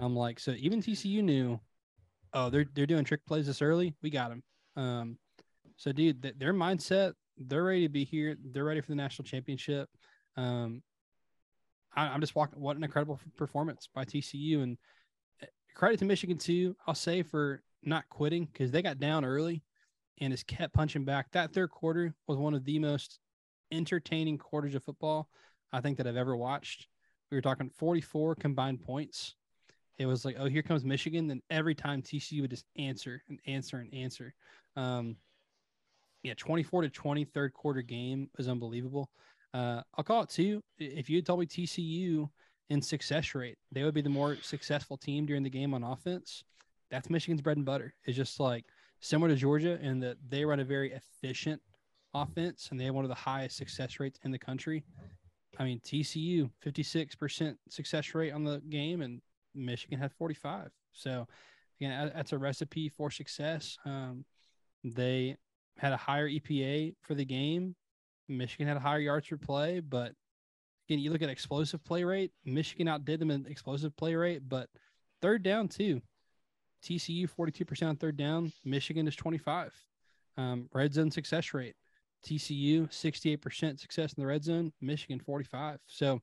I'm 0.00 0.16
like, 0.16 0.40
so 0.40 0.52
even 0.58 0.80
TCU 0.80 1.22
knew, 1.22 1.60
oh, 2.32 2.50
they're 2.50 2.66
they're 2.74 2.86
doing 2.86 3.04
trick 3.04 3.24
plays 3.26 3.46
this 3.46 3.62
early. 3.62 3.94
We 4.02 4.10
got 4.10 4.30
them. 4.30 4.42
Um, 4.76 5.18
so 5.76 5.92
dude, 5.92 6.22
th- 6.22 6.36
their 6.38 6.54
mindset, 6.54 7.12
they're 7.36 7.64
ready 7.64 7.82
to 7.82 7.88
be 7.88 8.04
here. 8.04 8.36
They're 8.52 8.64
ready 8.64 8.80
for 8.80 8.88
the 8.88 8.96
national 8.96 9.26
championship. 9.26 9.88
Um, 10.36 10.82
I, 11.94 12.14
am 12.14 12.20
just 12.20 12.34
walking. 12.34 12.60
What 12.60 12.76
an 12.76 12.84
incredible 12.84 13.20
performance 13.36 13.88
by 13.94 14.04
TCU, 14.04 14.62
and 14.62 14.78
credit 15.74 15.98
to 15.98 16.04
Michigan 16.04 16.38
too. 16.38 16.76
I'll 16.86 16.94
say 16.94 17.22
for 17.22 17.62
not 17.82 18.08
quitting 18.08 18.46
because 18.46 18.70
they 18.70 18.82
got 18.82 18.98
down 18.98 19.24
early 19.24 19.62
and 20.20 20.32
has 20.32 20.42
kept 20.42 20.74
punching 20.74 21.04
back. 21.04 21.30
That 21.32 21.52
third 21.52 21.70
quarter 21.70 22.14
was 22.26 22.38
one 22.38 22.54
of 22.54 22.64
the 22.64 22.78
most 22.78 23.18
entertaining 23.72 24.38
quarters 24.38 24.74
of 24.74 24.84
football 24.84 25.28
I 25.72 25.80
think 25.80 25.96
that 25.98 26.06
I've 26.06 26.16
ever 26.16 26.36
watched. 26.36 26.88
We 27.30 27.36
were 27.36 27.42
talking 27.42 27.70
44 27.70 28.34
combined 28.36 28.82
points. 28.82 29.36
It 29.98 30.06
was 30.06 30.24
like, 30.24 30.36
oh, 30.38 30.46
here 30.46 30.62
comes 30.62 30.84
Michigan. 30.84 31.28
Then 31.28 31.42
every 31.50 31.74
time 31.74 32.02
TCU 32.02 32.40
would 32.40 32.50
just 32.50 32.66
answer 32.76 33.22
and 33.28 33.38
answer 33.46 33.78
and 33.78 33.92
answer. 33.94 34.34
Um, 34.76 35.16
yeah, 36.22 36.34
24 36.36 36.82
to 36.82 36.90
20 36.90 37.24
third 37.24 37.54
quarter 37.54 37.82
game 37.82 38.28
is 38.38 38.48
unbelievable. 38.48 39.10
Uh, 39.54 39.82
I'll 39.96 40.04
call 40.04 40.22
it 40.22 40.30
too. 40.30 40.62
If 40.78 41.08
you 41.08 41.16
had 41.16 41.26
told 41.26 41.40
me 41.40 41.46
TCU 41.46 42.28
in 42.68 42.82
success 42.82 43.34
rate, 43.34 43.58
they 43.72 43.84
would 43.84 43.94
be 43.94 44.02
the 44.02 44.08
more 44.08 44.36
successful 44.42 44.96
team 44.96 45.26
during 45.26 45.42
the 45.42 45.50
game 45.50 45.74
on 45.74 45.82
offense. 45.82 46.44
That's 46.90 47.10
Michigan's 47.10 47.42
bread 47.42 47.56
and 47.56 47.66
butter. 47.66 47.94
It's 48.04 48.16
just 48.16 48.40
like 48.40 48.64
similar 49.00 49.30
to 49.30 49.36
Georgia 49.36 49.78
in 49.80 50.00
that 50.00 50.18
they 50.28 50.44
run 50.44 50.60
a 50.60 50.64
very 50.64 50.92
efficient 50.92 51.60
offense 52.14 52.68
and 52.70 52.80
they 52.80 52.84
have 52.84 52.94
one 52.94 53.04
of 53.04 53.08
the 53.08 53.14
highest 53.14 53.56
success 53.56 54.00
rates 54.00 54.18
in 54.24 54.30
the 54.30 54.38
country. 54.38 54.84
I 55.58 55.64
mean, 55.64 55.80
TCU 55.80 56.50
56% 56.64 57.56
success 57.68 58.14
rate 58.14 58.32
on 58.32 58.44
the 58.44 58.60
game 58.68 59.02
and 59.02 59.20
Michigan 59.54 59.98
had 59.98 60.12
45. 60.12 60.70
So 60.92 61.26
again, 61.80 62.10
that's 62.14 62.32
a 62.32 62.38
recipe 62.38 62.88
for 62.88 63.10
success. 63.10 63.76
Um, 63.84 64.24
they 64.84 65.36
had 65.78 65.92
a 65.92 65.96
higher 65.96 66.28
EPA 66.28 66.94
for 67.02 67.14
the 67.14 67.24
game. 67.24 67.74
Michigan 68.28 68.66
had 68.66 68.76
a 68.76 68.80
higher 68.80 69.00
yards 69.00 69.28
per 69.28 69.36
play, 69.36 69.80
but 69.80 70.12
again, 70.88 70.98
you 70.98 71.10
look 71.10 71.22
at 71.22 71.30
explosive 71.30 71.82
play 71.84 72.04
rate. 72.04 72.32
Michigan 72.44 72.88
outdid 72.88 73.20
them 73.20 73.30
in 73.30 73.46
explosive 73.46 73.96
play 73.96 74.14
rate, 74.14 74.42
but 74.48 74.68
third 75.20 75.42
down 75.42 75.68
too. 75.68 76.00
TCU 76.84 77.28
42% 77.28 77.88
on 77.88 77.96
third 77.96 78.16
down. 78.16 78.52
Michigan 78.64 79.06
is 79.06 79.16
25. 79.16 79.72
Um, 80.36 80.68
red 80.72 80.94
zone 80.94 81.10
success 81.10 81.52
rate. 81.52 81.74
TCU 82.24 82.88
68% 82.88 83.78
success 83.78 84.12
in 84.12 84.20
the 84.20 84.26
red 84.26 84.44
zone. 84.44 84.72
Michigan 84.80 85.20
45. 85.20 85.78
So 85.86 86.20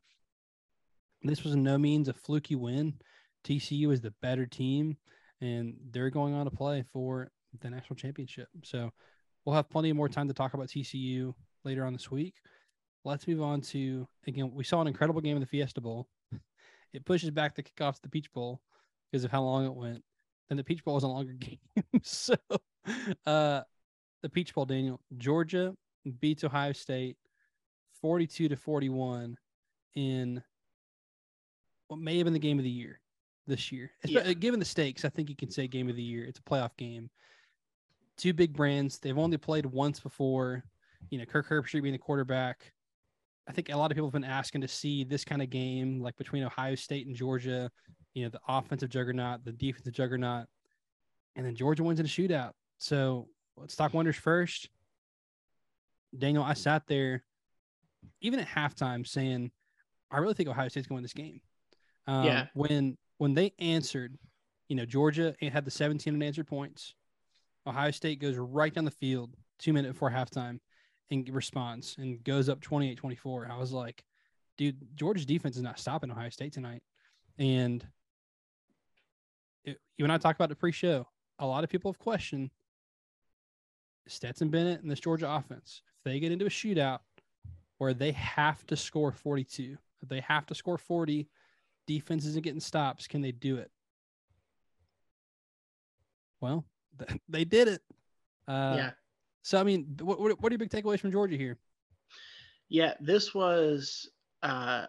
this 1.24 1.44
was 1.44 1.56
no 1.56 1.78
means 1.78 2.08
a 2.08 2.14
fluky 2.14 2.56
win. 2.56 2.94
TCU 3.44 3.92
is 3.92 4.02
the 4.02 4.14
better 4.22 4.46
team, 4.46 4.98
and 5.42 5.76
they're 5.92 6.10
going 6.10 6.34
on 6.34 6.46
to 6.46 6.52
play 6.52 6.84
for 6.92 7.32
the 7.62 7.70
national 7.70 7.96
championship. 7.96 8.48
So 8.64 8.92
we'll 9.46 9.56
have 9.56 9.70
plenty 9.70 9.92
more 9.94 10.10
time 10.10 10.28
to 10.28 10.34
talk 10.34 10.54
about 10.54 10.68
TCU 10.68 11.34
later 11.64 11.86
on 11.86 11.94
this 11.94 12.12
week. 12.12 12.36
Let's 13.04 13.28
move 13.28 13.42
on 13.42 13.62
to 13.62 14.08
again. 14.28 14.52
We 14.54 14.64
saw 14.64 14.82
an 14.82 14.88
incredible 14.88 15.22
game 15.22 15.38
in 15.38 15.42
the 15.42 15.48
Fiesta 15.48 15.82
Bowl. 15.82 16.08
It 16.94 17.06
pushes 17.06 17.30
back 17.30 17.54
the 17.54 17.62
kickoff 17.62 17.96
to 17.96 18.02
the 18.02 18.10
Peach 18.10 18.32
Bowl 18.32 18.62
because 19.12 19.26
of 19.26 19.30
how 19.30 19.44
long 19.44 19.66
it 19.66 19.74
went. 19.74 20.04
And 20.50 20.58
the 20.58 20.64
Peach 20.64 20.84
Bowl 20.84 20.96
was 20.96 21.04
a 21.04 21.08
longer 21.08 21.34
game. 21.40 21.60
so 22.04 22.36
uh 23.26 23.62
the 24.24 24.30
Peach 24.30 24.54
Bowl, 24.54 24.66
Daniel, 24.66 25.00
Georgia 25.18 25.74
beats 26.20 26.44
Ohio 26.44 26.72
State 26.72 27.18
42 28.02 28.50
to 28.50 28.56
41 28.56 29.38
in 29.96 30.44
what 31.88 32.00
may 32.00 32.18
have 32.18 32.26
been 32.26 32.34
the 32.34 32.40
game 32.40 32.58
of 32.58 32.64
the 32.64 32.70
year 32.70 33.00
this 33.48 33.72
year. 33.72 33.92
Yeah. 34.06 34.34
Given 34.34 34.60
the 34.60 34.66
stakes, 34.66 35.06
I 35.06 35.10
think 35.10 35.30
you 35.30 35.36
can 35.36 35.50
say 35.50 35.68
game 35.68 35.90
of 35.90 35.96
the 35.96 36.04
year. 36.04 36.26
It's 36.26 36.40
a 36.40 36.44
playoff 36.44 36.76
game. 36.78 37.10
Two 38.18 38.34
big 38.34 38.54
brands. 38.54 39.00
They've 39.00 39.18
only 39.18 39.38
played 39.38 39.66
once 39.66 40.00
before. 40.00 40.64
You 41.10 41.20
know, 41.20 41.26
Kirk 41.26 41.48
Herbstreit 41.48 41.84
being 41.84 41.94
the 41.94 42.00
quarterback. 42.00 42.72
I 43.48 43.54
think 43.54 43.70
a 43.70 43.78
lot 43.78 43.92
of 43.92 43.96
people 43.96 44.08
have 44.08 44.14
been 44.14 44.24
asking 44.24 44.62
to 44.62 44.68
see 44.68 45.04
this 45.04 45.24
kind 45.24 45.42
of 45.42 45.50
game, 45.50 46.02
like 46.02 46.18
between 46.18 46.44
Ohio 46.44 46.76
State 46.76 47.08
and 47.08 47.16
Georgia. 47.16 47.72
You 48.18 48.24
know, 48.24 48.30
the 48.30 48.42
offensive 48.48 48.90
juggernaut, 48.90 49.46
the 49.46 49.52
defensive 49.52 49.94
juggernaut, 49.94 50.48
and 51.36 51.46
then 51.46 51.56
Georgia 51.56 51.84
wins 51.84 52.00
in 52.00 52.08
a 52.08 52.10
shootout. 52.10 52.54
So 52.80 53.28
let's 53.56 53.76
talk 53.76 53.94
wonders 53.94 54.16
first. 54.16 54.70
Daniel, 56.18 56.44
I 56.44 56.56
sat 56.56 56.88
there 56.88 57.24
even 58.22 58.40
at 58.40 58.48
halftime 58.48 59.06
saying, 59.06 59.52
I 60.10 60.18
really 60.18 60.34
think 60.34 60.50
Ohio 60.50 60.68
State's 60.68 60.88
going 60.88 60.96
to 60.96 60.98
win 60.98 61.04
this 61.04 61.14
game. 61.14 61.42
Um, 62.08 62.24
yeah. 62.26 62.48
When 62.56 62.98
when 63.20 63.36
they 63.36 63.54
answered, 63.60 64.18
you 64.68 64.76
know, 64.76 64.86
Georgia 64.86 65.36
had 65.40 65.64
the 65.64 65.70
17 65.70 66.16
unanswered 66.16 66.48
points. 66.48 66.96
Ohio 67.68 67.92
State 67.92 68.20
goes 68.20 68.36
right 68.36 68.74
down 68.74 68.86
the 68.86 68.92
field 68.92 69.36
two 69.60 69.74
minutes 69.74 69.94
before 69.94 70.10
halftime 70.10 70.58
and 71.12 71.30
responds 71.30 71.96
and 72.00 72.24
goes 72.24 72.50
up 72.50 72.62
28 72.62 72.96
24. 72.96 73.48
I 73.52 73.58
was 73.60 73.74
like, 73.74 74.04
dude, 74.58 74.76
Georgia's 74.96 75.28
defense 75.28 75.56
is 75.56 75.62
not 75.62 75.78
stopping 75.78 76.10
Ohio 76.10 76.30
State 76.30 76.54
tonight. 76.54 76.82
And 77.38 77.86
it, 79.68 79.80
you 79.98 80.06
and 80.06 80.12
I 80.12 80.18
talked 80.18 80.40
about 80.40 80.50
the 80.50 80.56
pre 80.56 80.72
show. 80.72 81.08
A 81.40 81.46
lot 81.46 81.64
of 81.64 81.70
people 81.70 81.92
have 81.92 82.00
questioned 82.00 82.50
Stetson 84.08 84.50
Bennett 84.50 84.82
and 84.82 84.90
this 84.90 85.00
Georgia 85.00 85.30
offense. 85.30 85.82
If 86.00 86.04
they 86.12 86.20
get 86.20 86.32
into 86.32 86.46
a 86.46 86.50
shootout 86.50 87.00
where 87.78 87.94
they 87.94 88.14
have 88.14 88.66
to 88.68 88.76
score 88.76 89.12
42, 89.12 89.78
if 90.02 90.10
they 90.10 90.22
have 90.22 90.46
to 90.48 90.56
score 90.56 90.78
40, 90.78 91.28
defense 91.86 92.26
isn't 92.26 92.44
getting 92.44 92.62
stops. 92.62 93.08
Can 93.08 93.22
they 93.22 93.32
do 93.32 93.58
it? 93.58 93.70
Well, 96.42 96.66
they 97.30 97.46
did 97.46 97.68
it. 97.68 97.82
Uh, 98.48 98.76
yeah. 98.78 98.92
So, 99.44 99.60
I 99.60 99.64
mean, 99.64 99.98
what, 100.02 100.20
what 100.20 100.52
are 100.52 100.54
your 100.54 100.60
big 100.60 100.70
takeaways 100.70 101.00
from 101.00 101.12
Georgia 101.12 101.38
here? 101.38 101.58
Yeah, 102.70 102.94
this 103.00 103.34
was, 103.34 104.10
uh, 104.44 104.88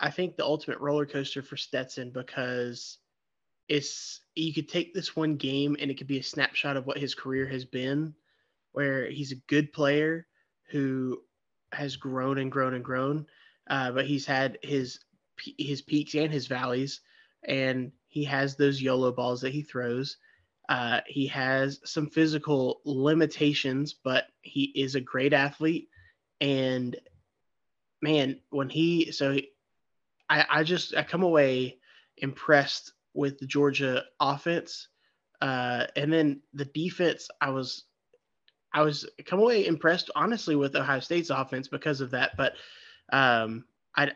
I 0.00 0.10
think, 0.10 0.36
the 0.36 0.44
ultimate 0.44 0.78
roller 0.78 1.06
coaster 1.06 1.42
for 1.42 1.56
Stetson 1.56 2.10
because 2.14 2.98
it's 3.68 4.20
you 4.34 4.52
could 4.52 4.68
take 4.68 4.94
this 4.94 5.16
one 5.16 5.36
game 5.36 5.76
and 5.80 5.90
it 5.90 5.96
could 5.98 6.06
be 6.06 6.18
a 6.18 6.22
snapshot 6.22 6.76
of 6.76 6.86
what 6.86 6.98
his 6.98 7.14
career 7.14 7.46
has 7.46 7.64
been, 7.64 8.14
where 8.72 9.08
he's 9.10 9.32
a 9.32 9.42
good 9.48 9.72
player 9.72 10.26
who 10.70 11.20
has 11.72 11.96
grown 11.96 12.38
and 12.38 12.52
grown 12.52 12.74
and 12.74 12.84
grown, 12.84 13.26
uh, 13.68 13.90
but 13.92 14.06
he's 14.06 14.26
had 14.26 14.58
his 14.62 15.00
his 15.58 15.82
peaks 15.82 16.14
and 16.14 16.32
his 16.32 16.46
valleys, 16.46 17.00
and 17.44 17.92
he 18.08 18.24
has 18.24 18.56
those 18.56 18.80
YOLO 18.80 19.12
balls 19.12 19.40
that 19.40 19.52
he 19.52 19.62
throws. 19.62 20.16
Uh, 20.68 21.00
he 21.06 21.26
has 21.26 21.80
some 21.84 22.08
physical 22.08 22.80
limitations, 22.84 23.94
but 23.94 24.26
he 24.42 24.64
is 24.74 24.94
a 24.94 25.00
great 25.00 25.32
athlete. 25.32 25.88
And 26.40 26.96
man, 28.02 28.40
when 28.50 28.68
he 28.68 29.12
so 29.12 29.32
he, 29.32 29.50
I 30.28 30.46
I 30.48 30.62
just 30.62 30.94
I 30.96 31.02
come 31.02 31.22
away 31.22 31.78
impressed 32.16 32.92
with 33.16 33.38
the 33.38 33.46
Georgia 33.46 34.04
offense, 34.20 34.88
uh, 35.40 35.86
and 35.96 36.12
then 36.12 36.40
the 36.54 36.64
defense. 36.66 37.28
I 37.40 37.50
was 37.50 37.84
I 38.72 38.82
was 38.82 39.08
come 39.24 39.40
away 39.40 39.66
impressed 39.66 40.10
honestly 40.14 40.56
with 40.56 40.76
Ohio 40.76 41.00
State's 41.00 41.30
offense 41.30 41.68
because 41.68 42.00
of 42.00 42.10
that, 42.12 42.32
but 42.36 42.54
um, 43.12 43.64
I 43.96 44.12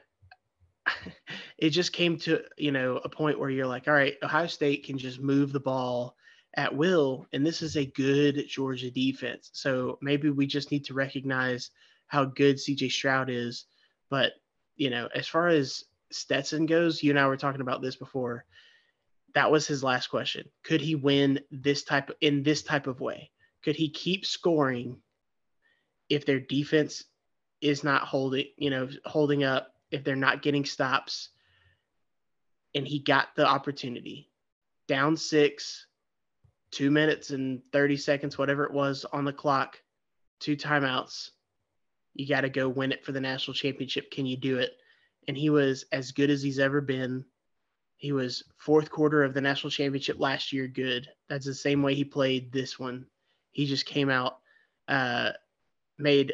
it 1.58 1.70
just 1.70 1.92
came 1.92 2.18
to 2.18 2.42
you 2.56 2.72
know 2.72 3.00
a 3.02 3.08
point 3.08 3.38
where 3.38 3.50
you're 3.50 3.66
like, 3.66 3.88
all 3.88 3.94
right, 3.94 4.14
Ohio 4.22 4.46
State 4.46 4.84
can 4.84 4.98
just 4.98 5.20
move 5.20 5.52
the 5.52 5.60
ball 5.60 6.16
at 6.54 6.74
will, 6.74 7.26
and 7.32 7.46
this 7.46 7.62
is 7.62 7.76
a 7.76 7.86
good 7.86 8.44
Georgia 8.48 8.90
defense. 8.90 9.50
So 9.52 9.98
maybe 10.02 10.30
we 10.30 10.46
just 10.46 10.70
need 10.70 10.84
to 10.86 10.94
recognize 10.94 11.70
how 12.08 12.24
good 12.24 12.56
CJ 12.56 12.90
Stroud 12.90 13.30
is. 13.30 13.66
But 14.10 14.32
you 14.76 14.90
know, 14.90 15.08
as 15.14 15.28
far 15.28 15.48
as 15.48 15.84
Stetson 16.10 16.66
goes, 16.66 17.02
you 17.02 17.10
and 17.10 17.18
I 17.18 17.26
were 17.26 17.36
talking 17.36 17.60
about 17.60 17.82
this 17.82 17.96
before. 17.96 18.44
That 19.34 19.50
was 19.50 19.66
his 19.66 19.84
last 19.84 20.08
question. 20.08 20.48
Could 20.64 20.80
he 20.80 20.94
win 20.94 21.40
this 21.50 21.84
type 21.84 22.10
in 22.20 22.42
this 22.42 22.62
type 22.62 22.86
of 22.86 23.00
way? 23.00 23.30
Could 23.62 23.76
he 23.76 23.90
keep 23.90 24.26
scoring 24.26 25.00
if 26.08 26.26
their 26.26 26.40
defense 26.40 27.04
is 27.60 27.84
not 27.84 28.02
holding, 28.02 28.46
you 28.56 28.70
know, 28.70 28.88
holding 29.04 29.44
up 29.44 29.74
if 29.90 30.04
they're 30.04 30.16
not 30.16 30.42
getting 30.42 30.64
stops. 30.64 31.30
And 32.74 32.86
he 32.86 32.98
got 32.98 33.34
the 33.34 33.46
opportunity. 33.46 34.30
Down 34.86 35.16
six, 35.16 35.86
two 36.70 36.90
minutes 36.90 37.30
and 37.30 37.62
30 37.72 37.96
seconds, 37.96 38.38
whatever 38.38 38.64
it 38.64 38.72
was 38.72 39.04
on 39.12 39.24
the 39.24 39.32
clock, 39.32 39.80
two 40.38 40.56
timeouts. 40.56 41.30
You 42.14 42.26
got 42.26 42.42
to 42.42 42.48
go 42.48 42.68
win 42.68 42.92
it 42.92 43.04
for 43.04 43.12
the 43.12 43.20
national 43.20 43.54
championship. 43.54 44.10
Can 44.10 44.26
you 44.26 44.36
do 44.36 44.58
it? 44.58 44.72
And 45.28 45.36
he 45.36 45.50
was 45.50 45.84
as 45.92 46.12
good 46.12 46.30
as 46.30 46.42
he's 46.42 46.58
ever 46.58 46.80
been. 46.80 47.24
He 48.00 48.12
was 48.12 48.42
fourth 48.56 48.90
quarter 48.90 49.22
of 49.22 49.34
the 49.34 49.42
national 49.42 49.70
championship 49.70 50.18
last 50.18 50.54
year, 50.54 50.66
good. 50.66 51.06
That's 51.28 51.44
the 51.44 51.52
same 51.52 51.82
way 51.82 51.94
he 51.94 52.04
played 52.04 52.50
this 52.50 52.78
one. 52.78 53.04
He 53.52 53.66
just 53.66 53.84
came 53.84 54.08
out, 54.08 54.38
uh, 54.88 55.32
made 55.98 56.32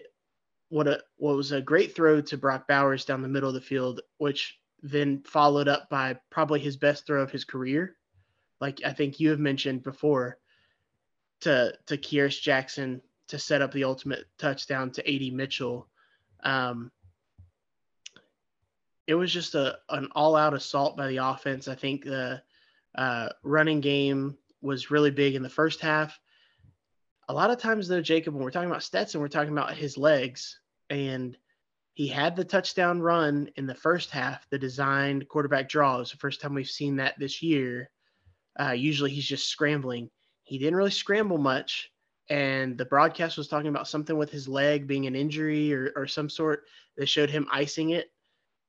what 0.68 0.86
a 0.86 1.02
what 1.16 1.34
was 1.34 1.50
a 1.50 1.60
great 1.60 1.92
throw 1.92 2.20
to 2.20 2.36
Brock 2.36 2.68
Bowers 2.68 3.04
down 3.04 3.20
the 3.20 3.26
middle 3.26 3.48
of 3.48 3.56
the 3.56 3.60
field, 3.60 4.00
which 4.18 4.60
then 4.80 5.24
followed 5.24 5.66
up 5.66 5.90
by 5.90 6.16
probably 6.30 6.60
his 6.60 6.76
best 6.76 7.04
throw 7.04 7.20
of 7.20 7.32
his 7.32 7.44
career. 7.44 7.96
Like 8.60 8.80
I 8.84 8.92
think 8.92 9.18
you 9.18 9.30
have 9.30 9.40
mentioned 9.40 9.82
before, 9.82 10.38
to 11.40 11.76
to 11.86 11.96
Kearis 11.98 12.40
Jackson 12.40 13.02
to 13.26 13.40
set 13.40 13.60
up 13.60 13.72
the 13.72 13.82
ultimate 13.82 14.26
touchdown 14.38 14.92
to 14.92 15.02
AD 15.12 15.32
Mitchell. 15.32 15.88
Um, 16.44 16.92
it 19.06 19.14
was 19.14 19.32
just 19.32 19.54
a 19.54 19.78
an 19.90 20.08
all 20.14 20.36
out 20.36 20.54
assault 20.54 20.96
by 20.96 21.08
the 21.08 21.18
offense. 21.18 21.68
I 21.68 21.74
think 21.74 22.04
the 22.04 22.42
Uh, 22.96 23.28
running 23.42 23.82
game 23.82 24.38
was 24.62 24.90
really 24.90 25.10
big 25.10 25.34
in 25.34 25.42
the 25.42 25.50
first 25.50 25.80
half. 25.82 26.18
A 27.28 27.34
lot 27.34 27.50
of 27.50 27.58
times, 27.58 27.88
though, 27.88 28.00
Jacob, 28.00 28.32
when 28.32 28.42
we're 28.42 28.50
talking 28.50 28.70
about 28.70 28.82
Stetson, 28.82 29.20
we're 29.20 29.28
talking 29.28 29.52
about 29.52 29.76
his 29.76 29.98
legs. 29.98 30.58
And 30.88 31.36
he 31.92 32.08
had 32.08 32.34
the 32.34 32.44
touchdown 32.44 33.02
run 33.02 33.50
in 33.56 33.66
the 33.66 33.74
first 33.74 34.10
half, 34.10 34.48
the 34.48 34.58
designed 34.58 35.28
quarterback 35.28 35.68
draw. 35.68 35.96
It 35.96 35.98
was 35.98 36.10
the 36.12 36.16
first 36.16 36.40
time 36.40 36.54
we've 36.54 36.70
seen 36.80 36.96
that 36.96 37.18
this 37.18 37.42
year. 37.42 37.90
Uh, 38.58 38.72
usually 38.72 39.10
he's 39.10 39.28
just 39.28 39.50
scrambling. 39.50 40.08
He 40.44 40.56
didn't 40.56 40.76
really 40.76 40.90
scramble 40.90 41.36
much. 41.36 41.92
And 42.30 42.78
the 42.78 42.86
broadcast 42.86 43.36
was 43.36 43.48
talking 43.48 43.68
about 43.68 43.88
something 43.88 44.16
with 44.16 44.30
his 44.30 44.48
leg 44.48 44.86
being 44.86 45.06
an 45.06 45.14
injury 45.14 45.74
or, 45.74 45.92
or 45.96 46.06
some 46.06 46.30
sort. 46.30 46.64
They 46.96 47.04
showed 47.04 47.28
him 47.28 47.46
icing 47.52 47.90
it. 47.90 48.10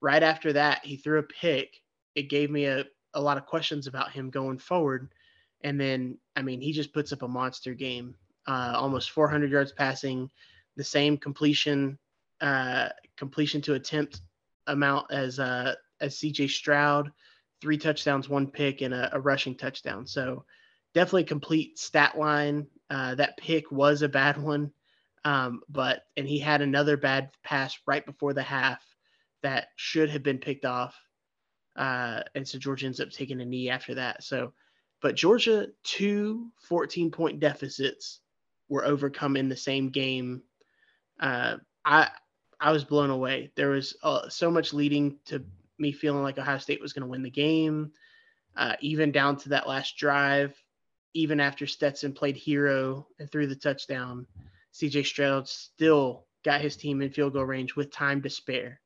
Right 0.02 0.24
after 0.24 0.54
that, 0.54 0.86
he 0.86 0.98
threw 0.98 1.20
a 1.20 1.24
pick. 1.24 1.82
It 2.16 2.30
gave 2.30 2.50
me 2.52 2.66
a, 2.66 2.86
a 3.14 3.22
lot 3.22 3.38
of 3.38 3.46
questions 3.46 3.88
about 3.88 4.12
him 4.12 4.30
going 4.30 4.60
forward. 4.60 5.10
And 5.62 5.80
then, 5.80 6.18
I 6.36 6.42
mean, 6.42 6.62
he 6.62 6.72
just 6.72 6.94
puts 6.94 7.12
up 7.12 7.24
a 7.24 7.28
monster 7.28 7.74
game. 7.74 8.16
Uh, 8.46 8.74
almost 8.76 9.12
400 9.12 9.52
yards 9.52 9.74
passing, 9.74 10.30
the 10.78 10.84
same 10.84 11.18
completion 11.18 11.98
uh, 12.40 12.90
completion 13.18 13.62
to 13.62 13.74
attempt 13.74 14.22
amount 14.68 15.12
as 15.12 15.40
uh, 15.40 15.74
as 16.00 16.16
CJ 16.18 16.50
Stroud, 16.50 17.12
three 17.62 17.78
touchdowns, 17.78 18.30
one 18.30 18.48
pick, 18.48 18.82
and 18.82 18.94
a, 18.94 19.16
a 19.16 19.20
rushing 19.20 19.56
touchdown. 19.56 20.06
So 20.06 20.46
definitely 20.94 21.26
complete 21.26 21.80
stat 21.80 22.18
line. 22.18 22.68
Uh, 22.90 23.16
that 23.16 23.38
pick 23.38 23.72
was 23.72 24.02
a 24.02 24.10
bad 24.10 24.42
one, 24.42 24.72
um, 25.26 25.62
but 25.68 26.06
and 26.16 26.28
he 26.28 26.40
had 26.40 26.62
another 26.62 26.96
bad 26.96 27.32
pass 27.44 27.78
right 27.86 28.06
before 28.06 28.34
the 28.34 28.44
half 28.44 28.82
that 29.44 29.70
should 29.76 30.10
have 30.10 30.24
been 30.24 30.40
picked 30.40 30.66
off. 30.66 30.96
Uh, 31.76 32.22
and 32.36 32.48
so 32.48 32.58
Georgia 32.58 32.88
ends 32.88 33.00
up 33.00 33.12
taking 33.12 33.40
a 33.42 33.46
knee 33.46 33.70
after 33.70 33.96
that. 33.96 34.24
So, 34.24 34.54
but 35.02 35.16
Georgia, 35.16 35.68
two 35.84 36.52
14 36.68 37.12
point 37.12 37.40
deficits 37.40 38.22
were 38.68 38.86
overcome 38.86 39.38
in 39.38 39.50
the 39.50 39.56
same 39.56 39.90
game. 39.90 40.42
Uh, 41.20 41.58
I 41.86 42.10
I 42.60 42.72
was 42.72 42.84
blown 42.84 43.12
away. 43.12 43.52
There 43.56 43.70
was 43.70 43.96
uh, 44.02 44.30
so 44.30 44.50
much 44.50 44.74
leading 44.74 45.20
to 45.26 45.44
me 45.78 45.92
feeling 45.92 46.24
like 46.24 46.40
Ohio 46.40 46.58
State 46.58 46.82
was 46.82 46.94
going 46.94 47.04
to 47.04 47.10
win 47.10 47.22
the 47.22 47.30
game, 47.30 47.92
uh, 48.56 48.76
even 48.82 49.12
down 49.12 49.38
to 49.38 49.50
that 49.50 49.68
last 49.68 49.98
drive. 49.98 50.56
Even 51.14 51.40
after 51.40 51.66
Stetson 51.66 52.14
played 52.14 52.36
hero 52.36 53.08
and 53.20 53.32
threw 53.32 53.48
the 53.48 53.56
touchdown, 53.56 54.28
CJ 54.74 55.06
Stroud 55.06 55.48
still 55.48 56.26
got 56.44 56.62
his 56.62 56.76
team 56.76 57.02
in 57.02 57.12
field 57.12 57.34
goal 57.34 57.44
range 57.44 57.76
with 57.76 57.92
time 57.92 58.22
to 58.24 58.30
spare. 58.30 58.80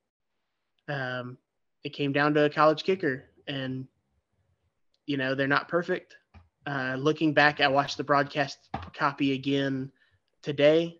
Um, 0.87 1.37
it 1.83 1.89
came 1.89 2.11
down 2.11 2.33
to 2.35 2.45
a 2.45 2.49
college 2.49 2.83
kicker, 2.83 3.25
and 3.47 3.87
you 5.05 5.17
know 5.17 5.35
they're 5.35 5.47
not 5.47 5.67
perfect. 5.67 6.15
Uh, 6.65 6.95
looking 6.97 7.33
back, 7.33 7.59
I 7.59 7.67
watched 7.67 7.97
the 7.97 8.03
broadcast 8.03 8.57
copy 8.93 9.33
again 9.33 9.91
today. 10.41 10.99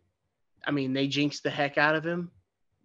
I 0.66 0.72
mean, 0.72 0.94
they 0.94 1.08
jinxed 1.08 1.44
the 1.44 1.50
heck 1.50 1.78
out 1.78 1.96
of 1.96 2.06
him 2.06 2.32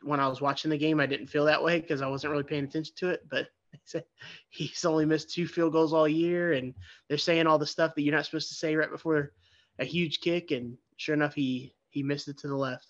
when 0.07 0.21
I 0.21 0.29
was 0.29 0.41
watching 0.41 0.71
the 0.71 0.79
game, 0.79 1.00
I 1.00 1.07
didn't 1.07 1.26
feel 1.26 1.45
that 1.47 1.62
way 1.62 1.81
because 1.81 2.00
I 2.00 2.07
wasn't 2.07 2.31
really 2.31 2.45
paying 2.45 2.65
attention 2.65 2.95
to 2.99 3.11
it. 3.11 3.26
But 3.29 3.49
he's 4.49 4.85
only 4.85 5.05
missed 5.05 5.33
two 5.33 5.47
field 5.47 5.73
goals 5.73 5.93
all 5.93 6.09
year, 6.09 6.53
and 6.53 6.75
they're 7.09 7.19
saying 7.19 7.47
all 7.47 7.59
the 7.59 7.67
stuff 7.67 7.95
that 7.95 8.03
you're 8.03 8.15
not 8.15 8.25
supposed 8.25 8.49
to 8.49 8.55
say 8.55 8.76
right 8.76 8.91
before 8.91 9.33
a 9.79 9.85
huge 9.85 10.21
kick, 10.21 10.53
and 10.53 10.79
sure 10.97 11.15
enough, 11.15 11.35
he 11.35 11.75
he 11.91 12.03
missed 12.03 12.29
it 12.29 12.38
to 12.38 12.49
the 12.49 12.57
left. 12.57 12.87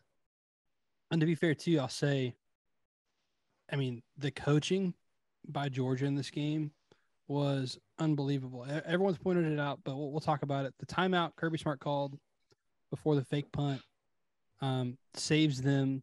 And 1.10 1.20
to 1.20 1.26
be 1.26 1.34
fair, 1.34 1.54
too, 1.54 1.78
I'll 1.78 1.88
say, 1.88 2.34
I 3.70 3.76
mean, 3.76 4.02
the 4.16 4.30
coaching 4.30 4.94
by 5.48 5.68
Georgia 5.68 6.06
in 6.06 6.14
this 6.14 6.30
game 6.30 6.70
was 7.28 7.78
unbelievable. 7.98 8.66
Everyone's 8.84 9.18
pointed 9.18 9.50
it 9.52 9.58
out, 9.58 9.80
but 9.84 9.96
we'll, 9.96 10.10
we'll 10.10 10.20
talk 10.20 10.42
about 10.42 10.64
it. 10.66 10.74
The 10.78 10.86
timeout 10.86 11.36
Kirby 11.36 11.58
Smart 11.58 11.80
called 11.80 12.18
before 12.90 13.16
the 13.16 13.24
fake 13.24 13.50
punt 13.52 13.80
um, 14.60 14.96
saves 15.14 15.60
them 15.60 16.02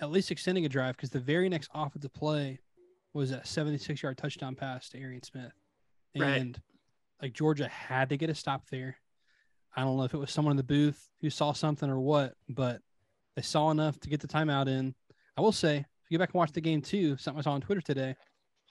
at 0.00 0.10
least 0.10 0.30
extending 0.30 0.64
a 0.64 0.68
drive 0.68 0.96
because 0.96 1.10
the 1.10 1.20
very 1.20 1.48
next 1.48 1.70
offensive 1.74 2.12
play 2.14 2.58
was 3.12 3.32
a 3.32 3.44
76 3.44 4.02
yard 4.02 4.16
touchdown 4.16 4.54
pass 4.54 4.88
to 4.90 4.98
Arian 4.98 5.22
Smith. 5.22 5.52
And 6.14 6.24
right. 6.24 6.56
like 7.22 7.32
Georgia 7.32 7.68
had 7.68 8.08
to 8.08 8.16
get 8.16 8.30
a 8.30 8.34
stop 8.34 8.68
there. 8.70 8.96
I 9.76 9.82
don't 9.82 9.96
know 9.96 10.04
if 10.04 10.14
it 10.14 10.18
was 10.18 10.32
someone 10.32 10.52
in 10.52 10.56
the 10.56 10.62
booth 10.62 11.08
who 11.20 11.30
saw 11.30 11.52
something 11.52 11.88
or 11.88 12.00
what, 12.00 12.34
but 12.48 12.80
they 13.36 13.42
saw 13.42 13.70
enough 13.70 14.00
to 14.00 14.08
get 14.08 14.20
the 14.20 14.26
timeout 14.26 14.68
in. 14.68 14.94
I 15.36 15.42
will 15.42 15.52
say, 15.52 15.84
you 16.10 16.18
go 16.18 16.22
back 16.22 16.30
and 16.34 16.38
watch 16.38 16.52
the 16.52 16.60
game 16.60 16.82
too, 16.82 17.16
something 17.16 17.38
I 17.38 17.42
saw 17.42 17.52
on 17.52 17.60
Twitter 17.60 17.80
today, 17.80 18.14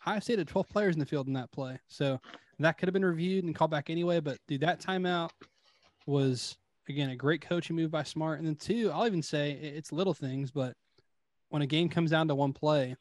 Ohio 0.01 0.19
State 0.19 0.37
had 0.39 0.47
12 0.47 0.69
players 0.69 0.95
in 0.95 0.99
the 0.99 1.05
field 1.05 1.27
in 1.27 1.33
that 1.33 1.51
play. 1.51 1.79
So 1.87 2.19
that 2.59 2.77
could 2.77 2.87
have 2.87 2.93
been 2.93 3.05
reviewed 3.05 3.45
and 3.45 3.55
called 3.55 3.71
back 3.71 3.89
anyway. 3.89 4.19
But 4.19 4.37
dude, 4.47 4.61
that 4.61 4.81
timeout 4.81 5.31
was 6.05 6.57
again 6.87 7.09
a 7.09 7.15
great 7.15 7.41
coaching 7.41 7.75
move 7.75 7.91
by 7.91 8.03
Smart. 8.03 8.39
And 8.39 8.47
then 8.47 8.55
two, 8.55 8.91
I'll 8.93 9.07
even 9.07 9.23
say 9.23 9.51
it's 9.51 9.91
little 9.91 10.13
things, 10.13 10.51
but 10.51 10.73
when 11.49 11.61
a 11.61 11.67
game 11.67 11.89
comes 11.89 12.11
down 12.11 12.27
to 12.27 12.35
one 12.35 12.53
play, 12.53 12.95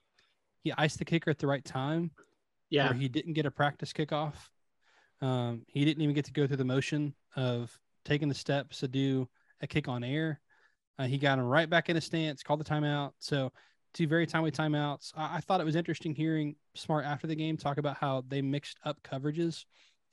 he 0.62 0.72
iced 0.72 0.98
the 0.98 1.04
kicker 1.04 1.30
at 1.30 1.38
the 1.38 1.46
right 1.46 1.64
time. 1.64 2.10
Yeah. 2.70 2.92
he 2.92 3.08
didn't 3.08 3.32
get 3.32 3.46
a 3.46 3.50
practice 3.50 3.92
kickoff. 3.92 4.34
Um, 5.20 5.62
he 5.68 5.84
didn't 5.84 6.02
even 6.02 6.14
get 6.14 6.26
to 6.26 6.32
go 6.32 6.46
through 6.46 6.58
the 6.58 6.64
motion 6.64 7.14
of 7.34 7.76
taking 8.04 8.28
the 8.28 8.34
steps 8.34 8.80
to 8.80 8.88
do 8.88 9.28
a 9.60 9.66
kick 9.66 9.88
on 9.88 10.04
air. 10.04 10.40
Uh, 10.98 11.06
he 11.06 11.18
got 11.18 11.38
him 11.38 11.44
right 11.44 11.68
back 11.68 11.88
in 11.88 11.96
a 11.96 12.00
stance, 12.00 12.42
called 12.42 12.60
the 12.60 12.64
timeout. 12.64 13.12
So, 13.18 13.52
two 13.98 14.06
very 14.06 14.26
timely 14.26 14.52
timeouts. 14.52 15.12
I, 15.16 15.36
I 15.36 15.40
thought 15.40 15.60
it 15.60 15.64
was 15.64 15.76
interesting 15.76 16.14
hearing 16.14 16.54
Smart 16.74 17.04
after 17.04 17.26
the 17.26 17.34
game 17.34 17.56
talk 17.56 17.78
about 17.78 17.96
how 17.96 18.24
they 18.28 18.40
mixed 18.40 18.78
up 18.84 19.02
coverages. 19.02 19.64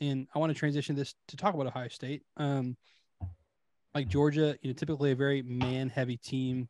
And 0.02 0.28
I 0.34 0.40
want 0.40 0.52
to 0.52 0.58
transition 0.58 0.96
this 0.96 1.14
to 1.28 1.38
talk 1.38 1.54
about 1.54 1.68
Ohio 1.68 1.88
State. 1.88 2.24
Um, 2.36 2.76
like 3.94 4.08
Georgia, 4.08 4.58
you 4.62 4.70
know, 4.70 4.74
typically 4.74 5.12
a 5.12 5.16
very 5.16 5.42
man 5.44 5.90
heavy 5.90 6.18
team 6.18 6.68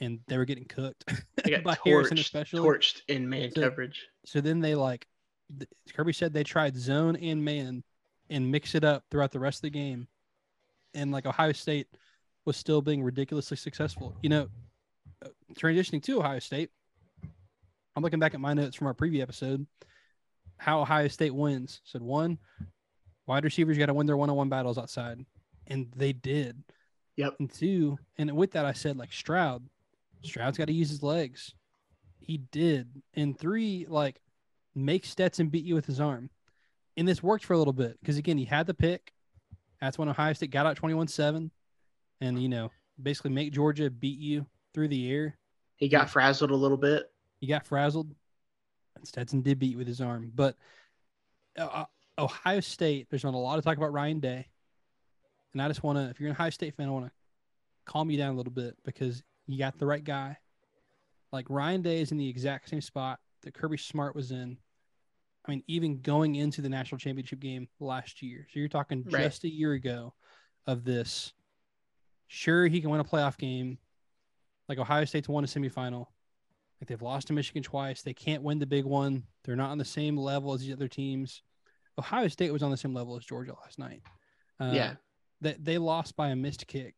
and 0.00 0.20
they 0.26 0.38
were 0.38 0.44
getting 0.44 0.64
cooked 0.64 1.04
by 1.44 1.74
torched, 1.74 1.78
Harrison, 1.84 2.18
especially 2.18 2.60
torched 2.60 3.02
in 3.08 3.28
man 3.28 3.50
so, 3.52 3.62
coverage. 3.62 4.06
So 4.24 4.40
then 4.40 4.60
they 4.60 4.74
like 4.74 5.06
Kirby 5.94 6.12
said 6.12 6.32
they 6.32 6.44
tried 6.44 6.76
zone 6.76 7.16
and 7.16 7.44
man 7.44 7.84
and 8.30 8.50
mix 8.50 8.74
it 8.74 8.84
up 8.84 9.04
throughout 9.10 9.32
the 9.32 9.40
rest 9.40 9.58
of 9.58 9.62
the 9.62 9.70
game, 9.70 10.06
and 10.94 11.10
like 11.10 11.26
Ohio 11.26 11.52
State 11.52 11.88
was 12.44 12.56
still 12.56 12.80
being 12.80 13.02
ridiculously 13.02 13.56
successful. 13.56 14.16
You 14.22 14.28
know, 14.28 14.48
transitioning 15.54 16.02
to 16.04 16.18
Ohio 16.18 16.38
State, 16.38 16.70
I'm 17.96 18.02
looking 18.02 18.20
back 18.20 18.34
at 18.34 18.40
my 18.40 18.54
notes 18.54 18.76
from 18.76 18.86
our 18.86 18.94
preview 18.94 19.22
episode. 19.22 19.66
How 20.56 20.80
Ohio 20.80 21.08
State 21.08 21.34
wins 21.34 21.80
said 21.84 22.02
one, 22.02 22.38
wide 23.26 23.44
receivers 23.44 23.78
got 23.78 23.86
to 23.86 23.94
win 23.94 24.06
their 24.06 24.16
one-on-one 24.16 24.48
battles 24.48 24.78
outside, 24.78 25.24
and 25.66 25.88
they 25.94 26.12
did. 26.12 26.62
Yep. 27.16 27.34
And 27.40 27.52
two, 27.52 27.98
and 28.16 28.30
with 28.36 28.52
that, 28.52 28.64
I 28.64 28.72
said 28.72 28.96
like 28.96 29.12
Stroud 29.12 29.68
Stroud's 30.22 30.58
got 30.58 30.66
to 30.66 30.72
use 30.72 30.90
his 30.90 31.02
legs. 31.02 31.54
He 32.20 32.38
did. 32.38 33.02
And 33.14 33.38
three, 33.38 33.86
like, 33.88 34.20
make 34.74 35.04
Stetson 35.04 35.48
beat 35.48 35.64
you 35.64 35.74
with 35.74 35.86
his 35.86 36.00
arm. 36.00 36.30
And 36.96 37.06
this 37.06 37.22
worked 37.22 37.44
for 37.44 37.52
a 37.52 37.58
little 37.58 37.72
bit 37.72 37.98
because, 38.00 38.18
again, 38.18 38.38
he 38.38 38.44
had 38.44 38.66
the 38.66 38.74
pick. 38.74 39.12
That's 39.80 39.98
when 39.98 40.08
Ohio 40.08 40.32
State 40.32 40.50
got 40.50 40.66
out 40.66 40.76
21 40.76 41.08
7. 41.08 41.50
And, 42.20 42.42
you 42.42 42.48
know, 42.48 42.70
basically 43.00 43.30
make 43.30 43.52
Georgia 43.52 43.90
beat 43.90 44.18
you 44.18 44.46
through 44.78 44.86
the 44.86 45.10
air. 45.10 45.36
He 45.74 45.88
got 45.88 46.08
frazzled 46.08 46.52
a 46.52 46.56
little 46.56 46.76
bit. 46.76 47.10
He 47.40 47.48
got 47.48 47.66
frazzled. 47.66 48.14
And 48.94 49.08
Stetson 49.08 49.42
did 49.42 49.58
beat 49.58 49.76
with 49.76 49.88
his 49.88 50.00
arm. 50.00 50.30
But 50.32 50.54
uh, 51.58 51.64
uh, 51.64 51.84
Ohio 52.16 52.60
State, 52.60 53.08
there's 53.10 53.24
not 53.24 53.34
a 53.34 53.38
lot 53.38 53.58
of 53.58 53.64
talk 53.64 53.76
about 53.76 53.92
Ryan 53.92 54.20
Day. 54.20 54.46
And 55.52 55.60
I 55.60 55.66
just 55.66 55.82
want 55.82 55.98
to, 55.98 56.10
if 56.10 56.20
you're 56.20 56.28
an 56.28 56.36
Ohio 56.36 56.50
State 56.50 56.76
fan, 56.76 56.86
I 56.86 56.92
want 56.92 57.06
to 57.06 57.12
calm 57.86 58.08
you 58.08 58.18
down 58.18 58.34
a 58.34 58.36
little 58.36 58.52
bit 58.52 58.76
because 58.84 59.24
you 59.48 59.58
got 59.58 59.76
the 59.80 59.86
right 59.86 60.04
guy. 60.04 60.36
Like 61.32 61.46
Ryan 61.48 61.82
Day 61.82 62.00
is 62.00 62.12
in 62.12 62.18
the 62.18 62.28
exact 62.28 62.68
same 62.68 62.80
spot 62.80 63.18
that 63.42 63.54
Kirby 63.54 63.78
Smart 63.78 64.14
was 64.14 64.30
in. 64.30 64.58
I 65.44 65.50
mean, 65.50 65.64
even 65.66 66.02
going 66.02 66.36
into 66.36 66.62
the 66.62 66.68
national 66.68 67.00
championship 67.00 67.40
game 67.40 67.66
last 67.80 68.22
year. 68.22 68.46
So 68.52 68.60
you're 68.60 68.68
talking 68.68 69.02
right. 69.10 69.24
just 69.24 69.42
a 69.42 69.52
year 69.52 69.72
ago 69.72 70.14
of 70.68 70.84
this. 70.84 71.32
Sure, 72.28 72.68
he 72.68 72.80
can 72.80 72.90
win 72.90 73.00
a 73.00 73.04
playoff 73.04 73.38
game. 73.38 73.78
Like 74.68 74.78
Ohio 74.78 75.04
State's 75.04 75.28
won 75.28 75.44
a 75.44 75.46
semifinal. 75.46 76.06
Like 76.80 76.88
they've 76.88 77.02
lost 77.02 77.26
to 77.28 77.32
Michigan 77.32 77.62
twice. 77.62 78.02
They 78.02 78.14
can't 78.14 78.42
win 78.42 78.58
the 78.58 78.66
big 78.66 78.84
one. 78.84 79.24
They're 79.44 79.56
not 79.56 79.70
on 79.70 79.78
the 79.78 79.84
same 79.84 80.16
level 80.16 80.52
as 80.52 80.60
the 80.60 80.72
other 80.72 80.88
teams. 80.88 81.42
Ohio 81.98 82.28
State 82.28 82.52
was 82.52 82.62
on 82.62 82.70
the 82.70 82.76
same 82.76 82.94
level 82.94 83.16
as 83.16 83.24
Georgia 83.24 83.54
last 83.62 83.78
night. 83.78 84.02
Uh, 84.60 84.70
yeah. 84.72 84.94
That 85.40 85.64
they, 85.64 85.72
they 85.72 85.78
lost 85.78 86.16
by 86.16 86.28
a 86.28 86.36
missed 86.36 86.66
kick. 86.66 86.94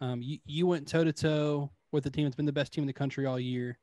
Um, 0.00 0.22
you, 0.22 0.38
you 0.46 0.66
went 0.66 0.88
toe 0.88 1.04
to 1.04 1.12
toe 1.12 1.70
with 1.92 2.04
the 2.04 2.10
team 2.10 2.24
that's 2.24 2.36
been 2.36 2.46
the 2.46 2.52
best 2.52 2.72
team 2.72 2.82
in 2.82 2.88
the 2.88 2.92
country 2.92 3.26
all 3.26 3.38
year. 3.38 3.78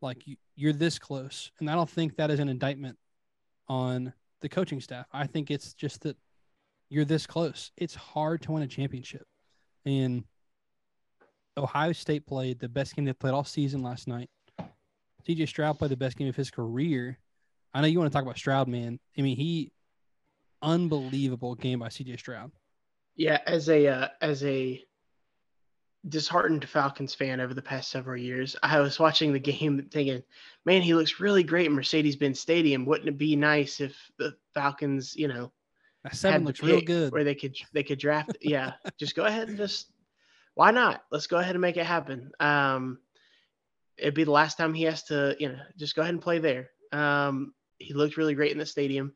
Like 0.00 0.26
you, 0.26 0.36
you're 0.54 0.72
this 0.72 0.98
close, 0.98 1.50
and 1.58 1.68
I 1.68 1.74
don't 1.74 1.90
think 1.90 2.16
that 2.16 2.30
is 2.30 2.38
an 2.38 2.48
indictment 2.48 2.96
on 3.68 4.12
the 4.40 4.48
coaching 4.48 4.80
staff. 4.80 5.06
I 5.12 5.26
think 5.26 5.50
it's 5.50 5.74
just 5.74 6.02
that 6.02 6.16
you're 6.88 7.04
this 7.04 7.26
close. 7.26 7.72
It's 7.76 7.96
hard 7.96 8.42
to 8.42 8.52
win 8.52 8.62
a 8.62 8.68
championship, 8.68 9.26
and 9.84 10.22
Ohio 11.58 11.92
State 11.92 12.26
played 12.26 12.58
the 12.58 12.68
best 12.68 12.94
game 12.94 13.04
they 13.04 13.12
played 13.12 13.34
all 13.34 13.44
season 13.44 13.82
last 13.82 14.08
night. 14.08 14.30
CJ 15.28 15.48
Stroud 15.48 15.78
played 15.78 15.90
the 15.90 15.96
best 15.96 16.16
game 16.16 16.28
of 16.28 16.36
his 16.36 16.50
career. 16.50 17.18
I 17.74 17.80
know 17.80 17.86
you 17.86 17.98
want 17.98 18.10
to 18.10 18.14
talk 18.14 18.22
about 18.22 18.38
Stroud, 18.38 18.68
man. 18.68 18.98
I 19.16 19.22
mean, 19.22 19.36
he 19.36 19.72
unbelievable 20.62 21.54
game 21.54 21.80
by 21.80 21.88
CJ 21.88 22.18
Stroud. 22.18 22.50
Yeah, 23.14 23.40
as 23.46 23.68
a 23.68 23.86
uh, 23.86 24.08
as 24.20 24.44
a 24.44 24.82
disheartened 26.08 26.66
Falcons 26.68 27.14
fan 27.14 27.40
over 27.40 27.52
the 27.52 27.62
past 27.62 27.90
several 27.90 28.16
years, 28.16 28.56
I 28.62 28.80
was 28.80 28.98
watching 28.98 29.32
the 29.32 29.38
game 29.40 29.88
thinking, 29.90 30.22
man, 30.64 30.82
he 30.82 30.94
looks 30.94 31.20
really 31.20 31.42
great 31.42 31.66
in 31.66 31.72
Mercedes-Benz 31.72 32.38
Stadium. 32.38 32.86
Wouldn't 32.86 33.08
it 33.08 33.18
be 33.18 33.36
nice 33.36 33.80
if 33.80 33.96
the 34.18 34.34
Falcons, 34.54 35.16
you 35.16 35.28
know, 35.28 35.52
that 36.04 36.14
seven 36.14 36.44
looks 36.44 36.62
real 36.62 36.80
good 36.80 37.12
where 37.12 37.24
they 37.24 37.34
could 37.34 37.56
they 37.72 37.82
could 37.82 37.98
draft 37.98 38.36
yeah, 38.40 38.72
just 38.98 39.14
go 39.16 39.24
ahead 39.24 39.48
and 39.48 39.56
just 39.56 39.90
why 40.58 40.72
not? 40.72 41.04
Let's 41.12 41.28
go 41.28 41.38
ahead 41.38 41.54
and 41.54 41.60
make 41.60 41.76
it 41.76 41.86
happen. 41.86 42.32
Um 42.40 42.98
it'd 43.96 44.14
be 44.14 44.24
the 44.24 44.32
last 44.32 44.58
time 44.58 44.74
he 44.74 44.82
has 44.84 45.04
to, 45.04 45.36
you 45.38 45.50
know, 45.50 45.58
just 45.76 45.94
go 45.94 46.02
ahead 46.02 46.14
and 46.14 46.20
play 46.20 46.40
there. 46.40 46.70
Um 46.92 47.54
he 47.78 47.94
looked 47.94 48.16
really 48.16 48.34
great 48.34 48.50
in 48.50 48.58
the 48.58 48.66
stadium. 48.66 49.14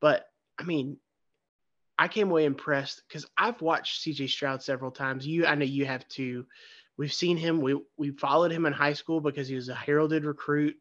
But 0.00 0.26
I 0.60 0.62
mean, 0.62 0.98
I 1.98 2.06
came 2.06 2.30
away 2.30 2.44
impressed 2.44 3.02
because 3.08 3.26
I've 3.36 3.60
watched 3.62 4.04
CJ 4.04 4.30
Stroud 4.30 4.62
several 4.62 4.92
times. 4.92 5.26
You, 5.26 5.44
I 5.44 5.56
know 5.56 5.64
you 5.64 5.86
have 5.86 6.06
too. 6.06 6.46
We've 6.96 7.12
seen 7.12 7.36
him. 7.36 7.60
We 7.60 7.80
we 7.96 8.12
followed 8.12 8.52
him 8.52 8.64
in 8.64 8.72
high 8.72 8.92
school 8.92 9.20
because 9.20 9.48
he 9.48 9.56
was 9.56 9.68
a 9.68 9.74
heralded 9.74 10.24
recruit. 10.24 10.76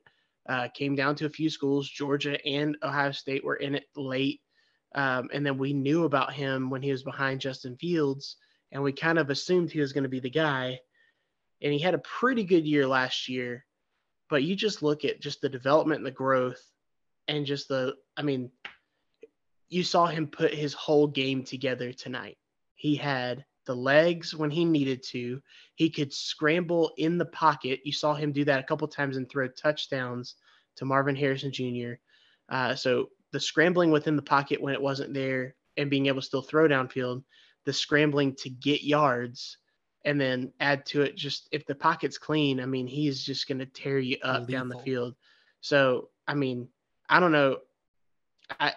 Uh, 0.48 0.68
came 0.72 0.94
down 0.94 1.16
to 1.16 1.26
a 1.26 1.30
few 1.30 1.50
schools. 1.50 1.90
Georgia 1.90 2.38
and 2.46 2.78
Ohio 2.84 3.12
State 3.12 3.44
were 3.44 3.56
in 3.56 3.74
it 3.74 3.86
late, 3.96 4.42
um, 4.94 5.30
and 5.34 5.44
then 5.44 5.58
we 5.58 5.74
knew 5.74 6.04
about 6.04 6.32
him 6.32 6.70
when 6.70 6.84
he 6.84 6.92
was 6.92 7.02
behind 7.02 7.42
Justin 7.42 7.76
Fields, 7.78 8.36
and 8.72 8.82
we 8.84 8.92
kind 8.92 9.20
of 9.20 9.30
assumed 9.30 9.72
he 9.72 9.80
was 9.80 9.94
going 9.94 10.04
to 10.04 10.10
be 10.10 10.20
the 10.20 10.30
guy. 10.30 10.80
And 11.62 11.72
he 11.72 11.80
had 11.80 11.94
a 11.94 12.00
pretty 12.00 12.44
good 12.44 12.66
year 12.66 12.86
last 12.86 13.30
year, 13.30 13.66
but 14.30 14.44
you 14.44 14.56
just 14.56 14.84
look 14.84 15.06
at 15.06 15.22
just 15.22 15.42
the 15.42 15.50
development 15.50 16.00
and 16.00 16.06
the 16.06 16.12
growth, 16.12 16.62
and 17.28 17.46
just 17.46 17.68
the. 17.70 17.96
I 18.18 18.22
mean, 18.22 18.52
you 19.70 19.84
saw 19.84 20.06
him 20.06 20.28
put 20.28 20.54
his 20.54 20.74
whole 20.74 21.08
game 21.08 21.44
together 21.44 21.94
tonight. 21.94 22.38
He 22.76 22.96
had 22.96 23.46
the 23.66 23.76
legs 23.76 24.36
when 24.36 24.52
he 24.52 24.66
needed 24.66 25.04
to. 25.04 25.42
He 25.76 25.90
could 25.90 26.14
scramble 26.14 26.92
in 26.98 27.18
the 27.18 27.26
pocket. 27.26 27.82
You 27.84 27.92
saw 27.92 28.14
him 28.14 28.32
do 28.32 28.46
that 28.46 28.60
a 28.60 28.64
couple 28.64 28.88
times 28.88 29.18
and 29.18 29.30
throw 29.30 29.48
touchdowns 29.48 30.36
to 30.78 30.86
Marvin 30.86 31.16
Harrison 31.16 31.52
Jr. 31.52 31.94
Uh, 32.50 32.76
so 32.76 33.10
the 33.32 33.40
scrambling 33.40 33.92
within 33.92 34.16
the 34.16 34.22
pocket 34.22 34.62
when 34.62 34.74
it 34.74 34.82
wasn't 34.82 35.14
there 35.14 35.56
and 35.78 35.90
being 35.90 36.06
able 36.06 36.22
to 36.22 36.26
still 36.26 36.42
throw 36.42 36.68
downfield, 36.68 37.24
the 37.66 37.74
scrambling 37.74 38.36
to 38.36 38.50
get 38.50 38.84
yards, 38.84 39.58
and 40.06 40.22
then 40.22 40.54
add 40.60 40.86
to 40.88 41.02
it 41.02 41.16
just 41.16 41.50
if 41.52 41.66
the 41.66 41.76
pocket's 41.76 42.18
clean, 42.18 42.60
I 42.60 42.66
mean, 42.66 42.88
he's 42.88 43.24
just 43.24 43.48
going 43.48 43.60
to 43.60 43.66
tear 43.66 44.00
you 44.00 44.18
up 44.24 44.42
Lethal. 44.42 44.52
down 44.52 44.70
the 44.70 44.80
field. 44.80 45.16
So, 45.62 46.10
I 46.28 46.36
mean, 46.36 46.70
I 47.10 47.20
don't 47.20 47.32
know. 47.32 47.58
I 48.60 48.74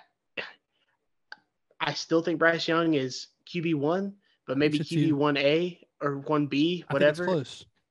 I 1.81 1.93
still 1.95 2.23
think 2.23 2.39
Bryce 2.39 2.67
Young 2.67 2.95
is 2.95 3.29
QB 3.47 3.77
one, 3.77 4.15
but 4.47 4.59
maybe 4.59 4.79
QB 4.79 5.13
one 5.13 5.37
A 5.37 5.79
or 6.01 6.19
one 6.19 6.47
B, 6.47 6.85
whatever 6.91 7.45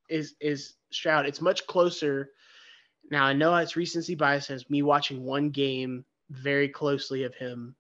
is 0.09 0.35
is 0.39 0.73
Stroud. 0.91 1.25
It's 1.25 1.41
much 1.41 1.65
closer. 1.67 2.31
Now 3.09 3.25
I 3.25 3.33
know 3.33 3.55
it's 3.55 3.75
recency 3.75 4.15
bias 4.15 4.49
as 4.49 4.69
me 4.69 4.81
watching 4.81 5.23
one 5.23 5.49
game 5.49 6.05
very 6.29 6.67
closely 6.67 7.23
of 7.23 7.33
him. 7.35 7.75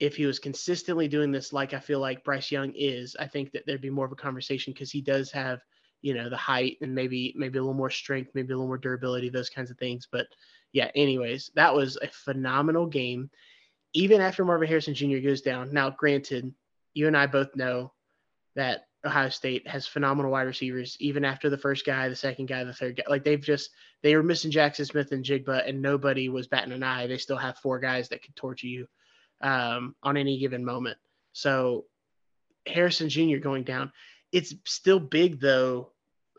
If 0.00 0.16
he 0.16 0.26
was 0.26 0.38
consistently 0.38 1.08
doing 1.08 1.32
this, 1.32 1.52
like 1.52 1.74
I 1.74 1.80
feel 1.80 1.98
like 1.98 2.24
Bryce 2.24 2.52
Young 2.52 2.72
is, 2.74 3.16
I 3.18 3.26
think 3.26 3.50
that 3.52 3.66
there'd 3.66 3.80
be 3.80 3.90
more 3.90 4.06
of 4.06 4.12
a 4.12 4.16
conversation 4.16 4.72
because 4.72 4.90
he 4.90 5.00
does 5.00 5.30
have, 5.32 5.60
you 6.02 6.14
know, 6.14 6.28
the 6.28 6.36
height 6.36 6.76
and 6.80 6.94
maybe 6.94 7.34
maybe 7.36 7.58
a 7.58 7.62
little 7.62 7.74
more 7.74 7.90
strength, 7.90 8.30
maybe 8.34 8.52
a 8.52 8.56
little 8.56 8.68
more 8.68 8.78
durability, 8.78 9.28
those 9.28 9.50
kinds 9.50 9.70
of 9.70 9.78
things. 9.78 10.06
But 10.10 10.26
yeah, 10.72 10.90
anyways, 10.94 11.50
that 11.54 11.74
was 11.74 11.98
a 12.00 12.08
phenomenal 12.08 12.86
game 12.86 13.30
even 13.94 14.20
after 14.20 14.44
Marvin 14.44 14.68
Harrison 14.68 14.94
Jr. 14.94 15.18
goes 15.18 15.40
down. 15.40 15.72
Now, 15.72 15.90
granted, 15.90 16.52
you 16.94 17.06
and 17.06 17.16
I 17.16 17.26
both 17.26 17.54
know 17.56 17.92
that 18.54 18.86
Ohio 19.04 19.28
State 19.28 19.66
has 19.68 19.86
phenomenal 19.86 20.32
wide 20.32 20.42
receivers, 20.42 20.96
even 21.00 21.24
after 21.24 21.48
the 21.48 21.58
first 21.58 21.86
guy, 21.86 22.08
the 22.08 22.16
second 22.16 22.46
guy, 22.46 22.64
the 22.64 22.72
third 22.72 22.96
guy. 22.96 23.04
Like 23.08 23.24
they've 23.24 23.40
just 23.40 23.70
they 24.02 24.16
were 24.16 24.22
missing 24.22 24.50
Jackson 24.50 24.84
Smith-Njigba, 24.84 25.68
and 25.68 25.80
nobody 25.80 26.28
was 26.28 26.48
batting 26.48 26.72
an 26.72 26.82
eye. 26.82 27.06
They 27.06 27.18
still 27.18 27.36
have 27.36 27.58
four 27.58 27.78
guys 27.78 28.08
that 28.08 28.22
could 28.22 28.36
torture 28.36 28.66
you 28.66 28.88
um, 29.40 29.94
on 30.02 30.16
any 30.16 30.38
given 30.38 30.64
moment. 30.64 30.98
So 31.32 31.86
Harrison 32.66 33.08
Jr. 33.08 33.38
going 33.38 33.64
down, 33.64 33.92
it's 34.32 34.54
still 34.66 35.00
big 35.00 35.40
though 35.40 35.92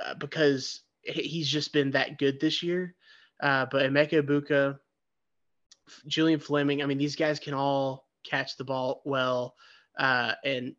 uh, 0.03 0.15
because 0.15 0.81
he's 1.03 1.47
just 1.47 1.73
been 1.73 1.91
that 1.91 2.17
good 2.17 2.39
this 2.39 2.61
year. 2.61 2.95
Uh, 3.41 3.65
but 3.71 3.83
Emeka 3.83 4.21
Egbuka, 4.21 4.79
Julian 6.07 6.39
Fleming. 6.39 6.83
I 6.83 6.85
mean, 6.85 6.97
these 6.97 7.15
guys 7.15 7.39
can 7.39 7.53
all 7.53 8.07
catch 8.23 8.57
the 8.57 8.65
ball 8.65 9.01
well, 9.05 9.55
uh, 9.97 10.33
and 10.43 10.75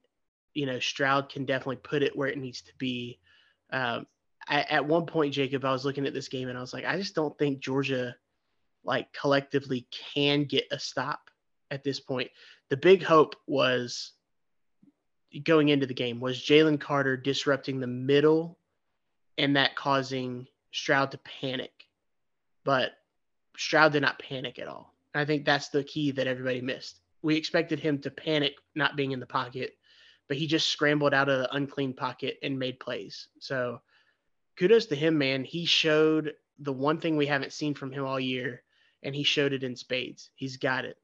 you 0.53 0.67
know 0.67 0.79
Stroud 0.79 1.31
can 1.31 1.47
definitely 1.47 1.77
put 1.77 2.03
it 2.03 2.17
where 2.17 2.29
it 2.29 2.39
needs 2.39 2.61
to 2.63 2.73
be. 2.79 3.19
Um, 3.73 4.07
I, 4.47 4.63
at 4.63 4.87
one 4.87 5.07
point, 5.07 5.33
Jacob, 5.33 5.65
I 5.65 5.73
was 5.73 5.85
looking 5.85 6.07
at 6.07 6.13
this 6.13 6.29
game 6.29 6.49
and 6.49 6.59
I 6.59 6.61
was 6.61 6.73
like, 6.73 6.85
I 6.85 6.97
just 6.97 7.15
don't 7.15 7.37
think 7.39 7.61
Georgia, 7.61 8.17
like 8.85 9.13
collectively, 9.13 9.87
can 10.15 10.45
get 10.45 10.65
a 10.71 10.79
stop 10.79 11.30
at 11.71 11.85
this 11.85 12.01
point. 12.01 12.31
The 12.69 12.77
big 12.77 13.03
hope 13.03 13.37
was 13.47 14.13
going 15.45 15.69
into 15.69 15.87
the 15.87 15.95
game 15.95 16.21
was 16.21 16.39
Jalen 16.39 16.81
Carter 16.81 17.17
disrupting 17.17 17.81
the 17.81 17.87
middle 17.87 18.59
and 19.39 19.57
that 19.57 19.77
causing 19.77 20.47
Stroud 20.73 21.13
to 21.13 21.19
panic. 21.19 21.73
But 22.65 22.93
Stroud 23.57 23.93
did 23.93 24.03
not 24.03 24.19
panic 24.19 24.59
at 24.59 24.69
all. 24.69 24.95
I 25.15 25.25
think 25.25 25.45
that's 25.45 25.69
the 25.69 25.85
key 25.85 26.11
that 26.13 26.27
everybody 26.27 26.61
missed. 26.61 27.01
We 27.23 27.37
expected 27.37 27.81
him 27.81 27.99
to 28.01 28.11
panic 28.11 28.55
not 28.75 28.97
being 28.97 29.13
in 29.13 29.21
the 29.21 29.27
pocket, 29.27 29.77
but 30.29 30.37
he 30.37 30.47
just 30.47 30.69
scrambled 30.69 31.15
out 31.15 31.29
of 31.29 31.41
the 31.41 31.55
unclean 31.55 31.93
pocket 31.93 32.39
and 32.43 32.59
made 32.59 32.81
plays. 32.81 33.29
So 33.39 33.81
kudos 34.57 34.87
to 34.87 34.95
him, 34.95 35.19
man. 35.19 35.45
He 35.45 35.65
showed 35.65 36.35
the 36.59 36.73
one 36.73 36.99
thing 36.99 37.17
we 37.17 37.27
haven't 37.27 37.53
seen 37.53 37.75
from 37.75 37.93
him 37.93 38.05
all 38.05 38.21
year, 38.21 38.63
and 39.03 39.15
he 39.15 39.23
showed 39.23 39.53
it 39.53 39.65
in 39.65 39.75
spades. 39.77 40.31
He's 40.35 40.57
got 40.57 40.85
it. 40.85 40.97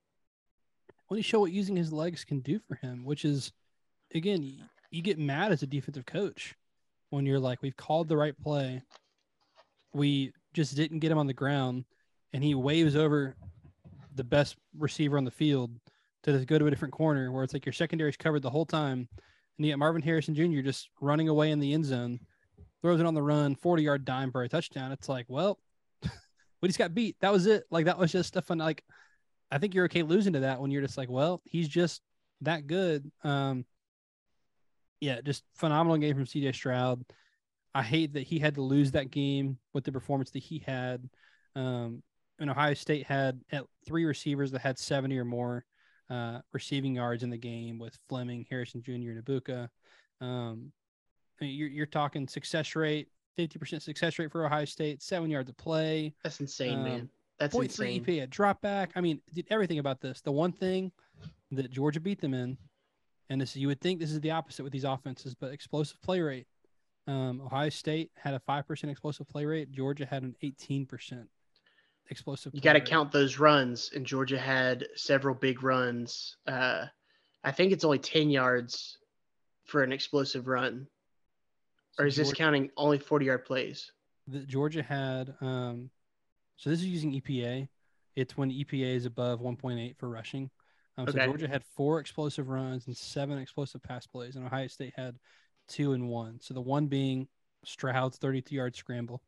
He 1.14 1.22
showed 1.22 1.40
what 1.40 1.52
using 1.52 1.76
his 1.76 1.92
legs 1.92 2.24
can 2.24 2.40
do 2.40 2.58
for 2.58 2.74
him, 2.76 3.04
which 3.04 3.24
is, 3.24 3.52
again, 4.14 4.60
you 4.90 5.02
get 5.02 5.18
mad 5.18 5.52
as 5.52 5.62
a 5.62 5.66
defensive 5.66 6.06
coach 6.06 6.54
when 7.10 7.26
you're 7.26 7.38
like, 7.38 7.62
we've 7.62 7.76
called 7.76 8.08
the 8.08 8.16
right 8.16 8.38
play. 8.38 8.82
We 9.92 10.32
just 10.52 10.74
didn't 10.74 10.98
get 10.98 11.12
him 11.12 11.18
on 11.18 11.26
the 11.26 11.32
ground, 11.32 11.84
and 12.32 12.42
he 12.42 12.54
waves 12.54 12.96
over 12.96 13.36
the 14.14 14.24
best 14.24 14.56
receiver 14.76 15.16
on 15.16 15.24
the 15.24 15.30
field 15.30 15.70
to 16.24 16.32
just 16.32 16.46
go 16.48 16.58
to 16.58 16.66
a 16.66 16.70
different 16.70 16.94
corner 16.94 17.30
where 17.30 17.44
it's 17.44 17.52
like 17.52 17.64
your 17.64 17.72
secondary's 17.72 18.16
covered 18.16 18.42
the 18.42 18.50
whole 18.50 18.66
time. 18.66 19.08
And 19.58 19.66
you 19.66 19.72
get 19.72 19.78
Marvin 19.78 20.02
Harrison 20.02 20.34
Jr. 20.34 20.60
just 20.60 20.90
running 21.00 21.28
away 21.28 21.50
in 21.50 21.60
the 21.60 21.72
end 21.72 21.84
zone, 21.84 22.18
throws 22.82 23.00
it 23.00 23.06
on 23.06 23.14
the 23.14 23.22
run, 23.22 23.54
40 23.54 23.82
yard 23.82 24.04
dime 24.04 24.32
for 24.32 24.42
a 24.42 24.48
touchdown. 24.48 24.92
It's 24.92 25.08
like, 25.08 25.26
well, 25.28 25.58
we 26.60 26.68
just 26.68 26.78
got 26.78 26.94
beat. 26.94 27.16
That 27.20 27.32
was 27.32 27.46
it. 27.46 27.64
Like, 27.70 27.86
that 27.86 27.98
was 27.98 28.12
just 28.12 28.36
a 28.36 28.42
fun, 28.42 28.58
like, 28.58 28.82
I 29.50 29.58
think 29.58 29.74
you're 29.74 29.84
okay 29.86 30.02
losing 30.02 30.32
to 30.34 30.40
that 30.40 30.60
when 30.60 30.70
you're 30.70 30.82
just 30.82 30.98
like, 30.98 31.08
well, 31.08 31.40
he's 31.44 31.68
just 31.68 32.02
that 32.42 32.66
good. 32.66 33.10
Um, 33.22 33.64
yeah, 35.00 35.20
just 35.20 35.44
phenomenal 35.54 35.98
game 35.98 36.14
from 36.14 36.24
CJ 36.24 36.54
Stroud. 36.54 37.04
I 37.74 37.82
hate 37.82 38.14
that 38.14 38.22
he 38.22 38.38
had 38.38 38.54
to 38.54 38.62
lose 38.62 38.92
that 38.92 39.10
game 39.10 39.58
with 39.74 39.84
the 39.84 39.92
performance 39.92 40.30
that 40.30 40.42
he 40.42 40.62
had. 40.66 41.08
Um, 41.54 42.02
and 42.38 42.50
Ohio 42.50 42.74
State 42.74 43.06
had 43.06 43.40
three 43.86 44.04
receivers 44.04 44.50
that 44.52 44.60
had 44.60 44.78
70 44.78 45.18
or 45.18 45.24
more 45.24 45.64
uh, 46.10 46.40
receiving 46.52 46.94
yards 46.94 47.22
in 47.22 47.30
the 47.30 47.36
game 47.36 47.78
with 47.78 47.98
Fleming, 48.08 48.46
Harrison 48.48 48.82
Jr., 48.82 48.92
and 48.92 49.24
Egbuka. 49.24 49.68
Um, 50.20 50.72
you're, 51.40 51.68
you're 51.68 51.86
talking 51.86 52.28
success 52.28 52.74
rate, 52.76 53.08
50% 53.38 53.82
success 53.82 54.18
rate 54.18 54.32
for 54.32 54.46
Ohio 54.46 54.64
State, 54.64 55.02
seven 55.02 55.30
yards 55.30 55.50
of 55.50 55.56
play. 55.56 56.14
That's 56.22 56.40
insane, 56.40 56.78
um, 56.78 56.84
man. 56.84 57.10
That's 57.38 57.52
0. 57.52 57.64
insane. 57.64 58.04
3 58.04 58.18
EP, 58.20 58.24
a 58.24 58.26
drop 58.26 58.60
back. 58.62 58.92
I 58.96 59.00
mean, 59.00 59.20
did 59.34 59.46
everything 59.50 59.78
about 59.78 60.00
this. 60.00 60.20
The 60.20 60.32
one 60.32 60.52
thing 60.52 60.92
that 61.50 61.70
Georgia 61.70 62.00
beat 62.00 62.20
them 62.20 62.34
in, 62.34 62.56
and 63.28 63.40
this 63.40 63.56
you 63.56 63.68
would 63.68 63.80
think 63.80 64.00
this 64.00 64.12
is 64.12 64.20
the 64.20 64.30
opposite 64.30 64.62
with 64.62 64.72
these 64.72 64.84
offenses, 64.84 65.34
but 65.34 65.52
explosive 65.52 66.00
play 66.02 66.20
rate. 66.20 66.46
Um, 67.06 67.40
Ohio 67.44 67.68
State 67.68 68.10
had 68.16 68.34
a 68.34 68.40
5% 68.40 68.90
explosive 68.90 69.28
play 69.28 69.44
rate. 69.44 69.70
Georgia 69.70 70.04
had 70.06 70.24
an 70.24 70.34
18% 70.42 71.26
explosive. 72.10 72.52
You 72.54 72.60
got 72.60 72.74
to 72.74 72.80
count 72.80 73.12
those 73.12 73.38
runs, 73.38 73.90
and 73.94 74.04
Georgia 74.04 74.38
had 74.38 74.86
several 74.94 75.34
big 75.34 75.62
runs. 75.62 76.36
Uh, 76.46 76.86
I 77.44 77.52
think 77.52 77.72
it's 77.72 77.84
only 77.84 77.98
ten 77.98 78.30
yards 78.30 78.98
for 79.64 79.82
an 79.82 79.92
explosive 79.92 80.46
run, 80.46 80.86
so 81.92 82.02
or 82.02 82.06
is 82.06 82.16
Georgia, 82.16 82.30
this 82.30 82.36
counting 82.36 82.70
only 82.76 82.98
forty 82.98 83.26
yard 83.26 83.44
plays? 83.44 83.90
Georgia 84.46 84.82
had. 84.82 85.34
Um, 85.40 85.90
so 86.56 86.70
this 86.70 86.80
is 86.80 86.86
using 86.86 87.12
EPA. 87.20 87.68
It's 88.14 88.36
when 88.36 88.50
EPA 88.50 88.94
is 88.96 89.04
above 89.04 89.40
1.8 89.40 89.96
for 89.98 90.08
rushing. 90.08 90.50
Um, 90.96 91.06
okay. 91.08 91.18
So 91.18 91.24
Georgia 91.26 91.48
had 91.48 91.62
four 91.76 92.00
explosive 92.00 92.48
runs 92.48 92.86
and 92.86 92.96
seven 92.96 93.38
explosive 93.38 93.82
pass 93.82 94.06
plays, 94.06 94.36
and 94.36 94.44
Ohio 94.46 94.66
State 94.68 94.94
had 94.96 95.16
two 95.68 95.92
and 95.92 96.08
one. 96.08 96.38
So 96.40 96.54
the 96.54 96.60
one 96.62 96.86
being 96.86 97.28
Stroud's 97.64 98.16
32 98.18 98.54
yard 98.54 98.74
scramble. 98.76 99.22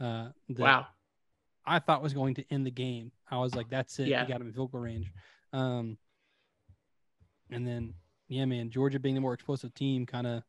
Uh, 0.00 0.28
wow. 0.48 0.86
I 1.66 1.78
thought 1.78 2.02
was 2.02 2.12
going 2.14 2.34
to 2.34 2.44
end 2.50 2.66
the 2.66 2.70
game. 2.70 3.10
I 3.30 3.38
was 3.38 3.54
like, 3.54 3.70
that's 3.70 3.98
it. 3.98 4.08
Yeah. 4.08 4.26
got 4.26 4.40
him 4.40 4.48
in 4.48 4.52
field 4.52 4.70
goal 4.70 4.80
range. 4.82 5.10
Um, 5.52 5.98
And 7.50 7.66
then, 7.66 7.94
yeah, 8.28 8.44
man, 8.44 8.70
Georgia 8.70 8.98
being 8.98 9.14
the 9.14 9.20
more 9.20 9.34
explosive 9.34 9.72
team 9.74 10.06
kind 10.06 10.26
of 10.26 10.42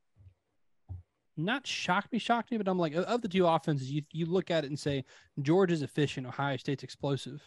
not 1.37 1.67
shocked 1.67 2.11
me, 2.11 2.19
shocked 2.19 2.51
me, 2.51 2.57
but 2.57 2.67
I'm 2.67 2.79
like, 2.79 2.93
of 2.93 3.21
the 3.21 3.27
two 3.27 3.45
offenses, 3.45 3.91
you, 3.91 4.03
you 4.11 4.25
look 4.25 4.51
at 4.51 4.63
it 4.63 4.67
and 4.67 4.79
say, 4.79 5.03
Georgia's 5.41 5.81
efficient, 5.81 6.27
Ohio 6.27 6.57
State's 6.57 6.83
explosive. 6.83 7.41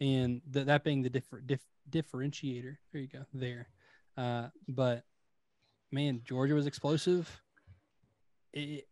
And 0.00 0.42
th- 0.52 0.66
that 0.66 0.84
being 0.84 1.02
the 1.02 1.10
differ- 1.10 1.40
dif- 1.40 1.66
differentiator. 1.90 2.76
There 2.92 3.00
you 3.00 3.08
go, 3.08 3.24
there. 3.32 3.68
Uh, 4.16 4.48
but 4.68 5.04
man, 5.90 6.22
Georgia 6.24 6.54
was 6.54 6.66
explosive. 6.66 7.42
It, 8.52 8.86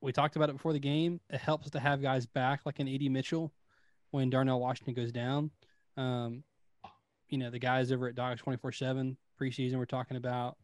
we 0.00 0.12
talked 0.12 0.36
about 0.36 0.48
it 0.48 0.54
before 0.54 0.72
the 0.72 0.78
game. 0.78 1.20
It 1.30 1.40
helps 1.40 1.70
to 1.70 1.80
have 1.80 2.02
guys 2.02 2.26
back 2.26 2.62
like 2.64 2.78
an 2.78 2.88
AD 2.88 3.02
Mitchell 3.10 3.52
when 4.10 4.30
Darnell 4.30 4.60
Washington 4.60 4.94
goes 4.94 5.12
down. 5.12 5.50
Um, 5.96 6.42
you 7.28 7.38
know, 7.38 7.50
the 7.50 7.58
guys 7.58 7.92
over 7.92 8.08
at 8.08 8.14
Dogs 8.14 8.40
24 8.40 8.72
7 8.72 9.16
preseason 9.40 9.76
we're 9.76 9.84
talking 9.86 10.16
about, 10.16 10.56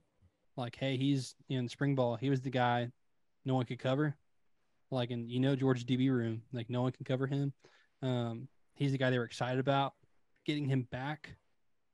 like, 0.58 0.76
hey, 0.76 0.96
he's 0.96 1.34
in 1.48 1.68
spring 1.68 1.94
ball. 1.94 2.16
He 2.16 2.30
was 2.30 2.40
the 2.40 2.50
guy 2.50 2.90
no 3.44 3.54
one 3.54 3.64
could 3.64 3.78
cover. 3.78 4.16
Like, 4.90 5.10
and 5.10 5.30
you 5.30 5.40
know, 5.40 5.56
George's 5.56 5.84
DB 5.84 6.10
room, 6.10 6.42
like, 6.52 6.68
no 6.68 6.82
one 6.82 6.92
can 6.92 7.04
cover 7.04 7.26
him. 7.26 7.52
Um, 8.02 8.48
he's 8.74 8.92
the 8.92 8.98
guy 8.98 9.10
they 9.10 9.18
were 9.18 9.24
excited 9.24 9.58
about 9.58 9.94
getting 10.44 10.66
him 10.66 10.88
back. 10.90 11.36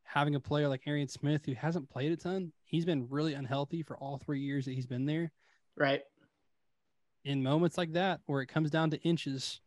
Having 0.05 0.37
a 0.37 0.41
player 0.41 0.69
like 0.69 0.83
Arian 0.87 1.09
Smith 1.09 1.45
who 1.45 1.55
hasn't 1.55 1.91
played 1.91 2.13
a 2.13 2.17
ton, 2.17 2.53
he's 2.65 2.85
been 2.85 3.09
really 3.09 3.35
unhealthy 3.35 3.83
for 3.83 3.97
all 3.97 4.19
three 4.19 4.41
years 4.41 4.65
that 4.65 4.73
he's 4.73 4.87
been 4.87 5.07
there. 5.07 5.33
Right. 5.77 6.03
In 7.25 7.43
moments 7.43 7.79
like 7.79 7.93
that 7.95 8.21
where 8.27 8.43
it 8.43 8.47
comes 8.47 8.71
down 8.71 8.91
to 8.91 9.01
inches, 9.03 9.61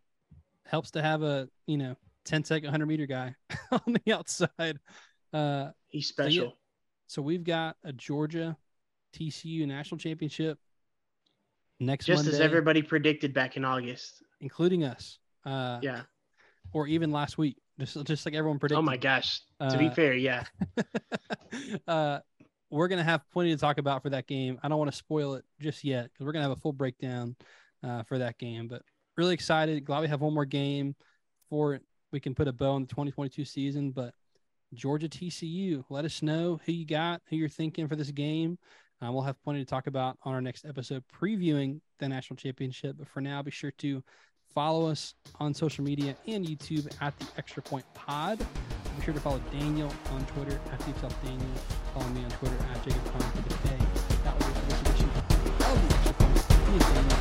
helps 0.64 0.92
to 0.92 1.02
have 1.02 1.24
a 1.24 1.50
you 1.66 1.78
know 1.78 1.96
10 2.26 2.44
second 2.44 2.68
100 2.68 2.86
meter 2.86 3.06
guy 3.06 3.36
on 3.72 3.98
the 4.06 4.14
outside. 4.14 4.78
Uh, 5.34 5.70
he's 5.88 6.08
special. 6.08 6.32
So, 6.32 6.44
yeah, 6.44 6.52
so 7.08 7.22
we've 7.22 7.44
got 7.44 7.78
a 7.84 7.92
Georgia 7.92 8.58
TCU 9.18 9.66
national 9.68 9.98
championship 9.98 10.60
next 11.80 12.06
just 12.06 12.24
Monday, 12.24 12.38
as 12.38 12.42
everybody 12.42 12.82
predicted 12.82 13.34
back 13.34 13.58
in 13.58 13.66
August, 13.66 14.24
including 14.42 14.84
us. 14.84 15.20
Uh, 15.46 15.80
yeah, 15.82 16.02
or 16.74 16.88
even 16.88 17.12
last 17.12 17.38
week, 17.38 17.58
just 17.80 18.04
just 18.06 18.26
like 18.26 18.36
everyone 18.36 18.60
predicted. 18.60 18.80
Oh 18.80 18.86
my 18.86 18.98
gosh! 18.98 19.42
To 19.60 19.68
uh, 19.68 19.78
be 19.78 19.90
fair, 19.90 20.14
yeah. 20.14 20.44
uh, 21.88 22.20
we're 22.70 22.88
gonna 22.88 23.04
have 23.04 23.22
plenty 23.32 23.52
to 23.52 23.58
talk 23.58 23.78
about 23.78 24.04
for 24.04 24.10
that 24.10 24.28
game. 24.28 24.60
I 24.64 24.68
don't 24.68 24.80
want 24.80 24.92
to 24.92 24.98
spoil 24.98 25.36
it 25.36 25.46
just 25.62 25.84
yet 25.84 26.06
because 26.06 26.26
we're 26.26 26.34
gonna 26.34 26.48
have 26.48 26.58
a 26.58 26.62
full 26.62 26.74
breakdown 26.74 27.36
uh, 27.84 28.04
for 28.04 28.18
that 28.18 28.38
game. 28.38 28.68
But 28.68 28.82
really 29.16 29.34
excited. 29.34 29.84
Glad 29.86 30.02
we 30.02 30.08
have 30.08 30.22
one 30.22 30.34
more 30.34 30.46
game 30.46 30.96
for 31.50 31.80
we 32.12 32.20
can 32.20 32.36
put 32.36 32.48
a 32.48 32.54
bow 32.54 32.74
on 32.74 32.82
the 32.82 32.88
2022 32.88 33.46
season. 33.46 33.92
But 33.92 34.14
Georgia 34.74 35.08
TCU, 35.08 35.84
let 35.90 36.06
us 36.06 36.22
know 36.22 36.60
who 36.66 36.72
you 36.72 36.86
got, 36.86 37.22
who 37.30 37.36
you're 37.36 37.50
thinking 37.50 37.88
for 37.88 37.96
this 37.96 38.12
game. 38.12 38.58
Uh, 39.04 39.12
we'll 39.12 39.22
have 39.22 39.42
plenty 39.44 39.60
to 39.60 39.66
talk 39.66 39.88
about 39.88 40.18
on 40.24 40.34
our 40.34 40.42
next 40.42 40.66
episode 40.66 41.04
previewing 41.22 41.80
the 42.00 42.10
national 42.10 42.38
championship. 42.38 42.96
But 42.98 43.08
for 43.08 43.22
now, 43.22 43.42
be 43.44 43.52
sure 43.52 43.72
to 43.72 44.04
follow 44.54 44.88
us 44.88 45.14
on 45.40 45.54
social 45.54 45.84
media 45.84 46.16
and 46.28 46.46
YouTube 46.46 46.92
at 47.02 47.18
the 47.20 47.28
Extra 47.38 47.62
Point 47.62 47.86
Pod. 47.94 48.40
Be 48.40 49.04
sure 49.06 49.14
to 49.14 49.20
follow 49.20 49.42
Daniel 49.52 49.94
on 50.12 50.26
Twitter 50.26 50.60
at 50.72 50.86
Deep 50.86 50.96
Daniel. 51.24 51.48
Follow 51.94 52.08
me 52.10 52.24
on 52.24 52.32
Twitter 52.32 52.58
at 52.72 52.84
Jacob 52.84 53.06
Conn 53.12 53.22
for 53.22 53.42
the 53.42 53.68
day. 53.68 53.78
That 54.24 54.36
edition 54.82 55.10
of 55.10 55.28
the 55.30 55.96
Extra 55.96 56.14
Point. 56.14 57.17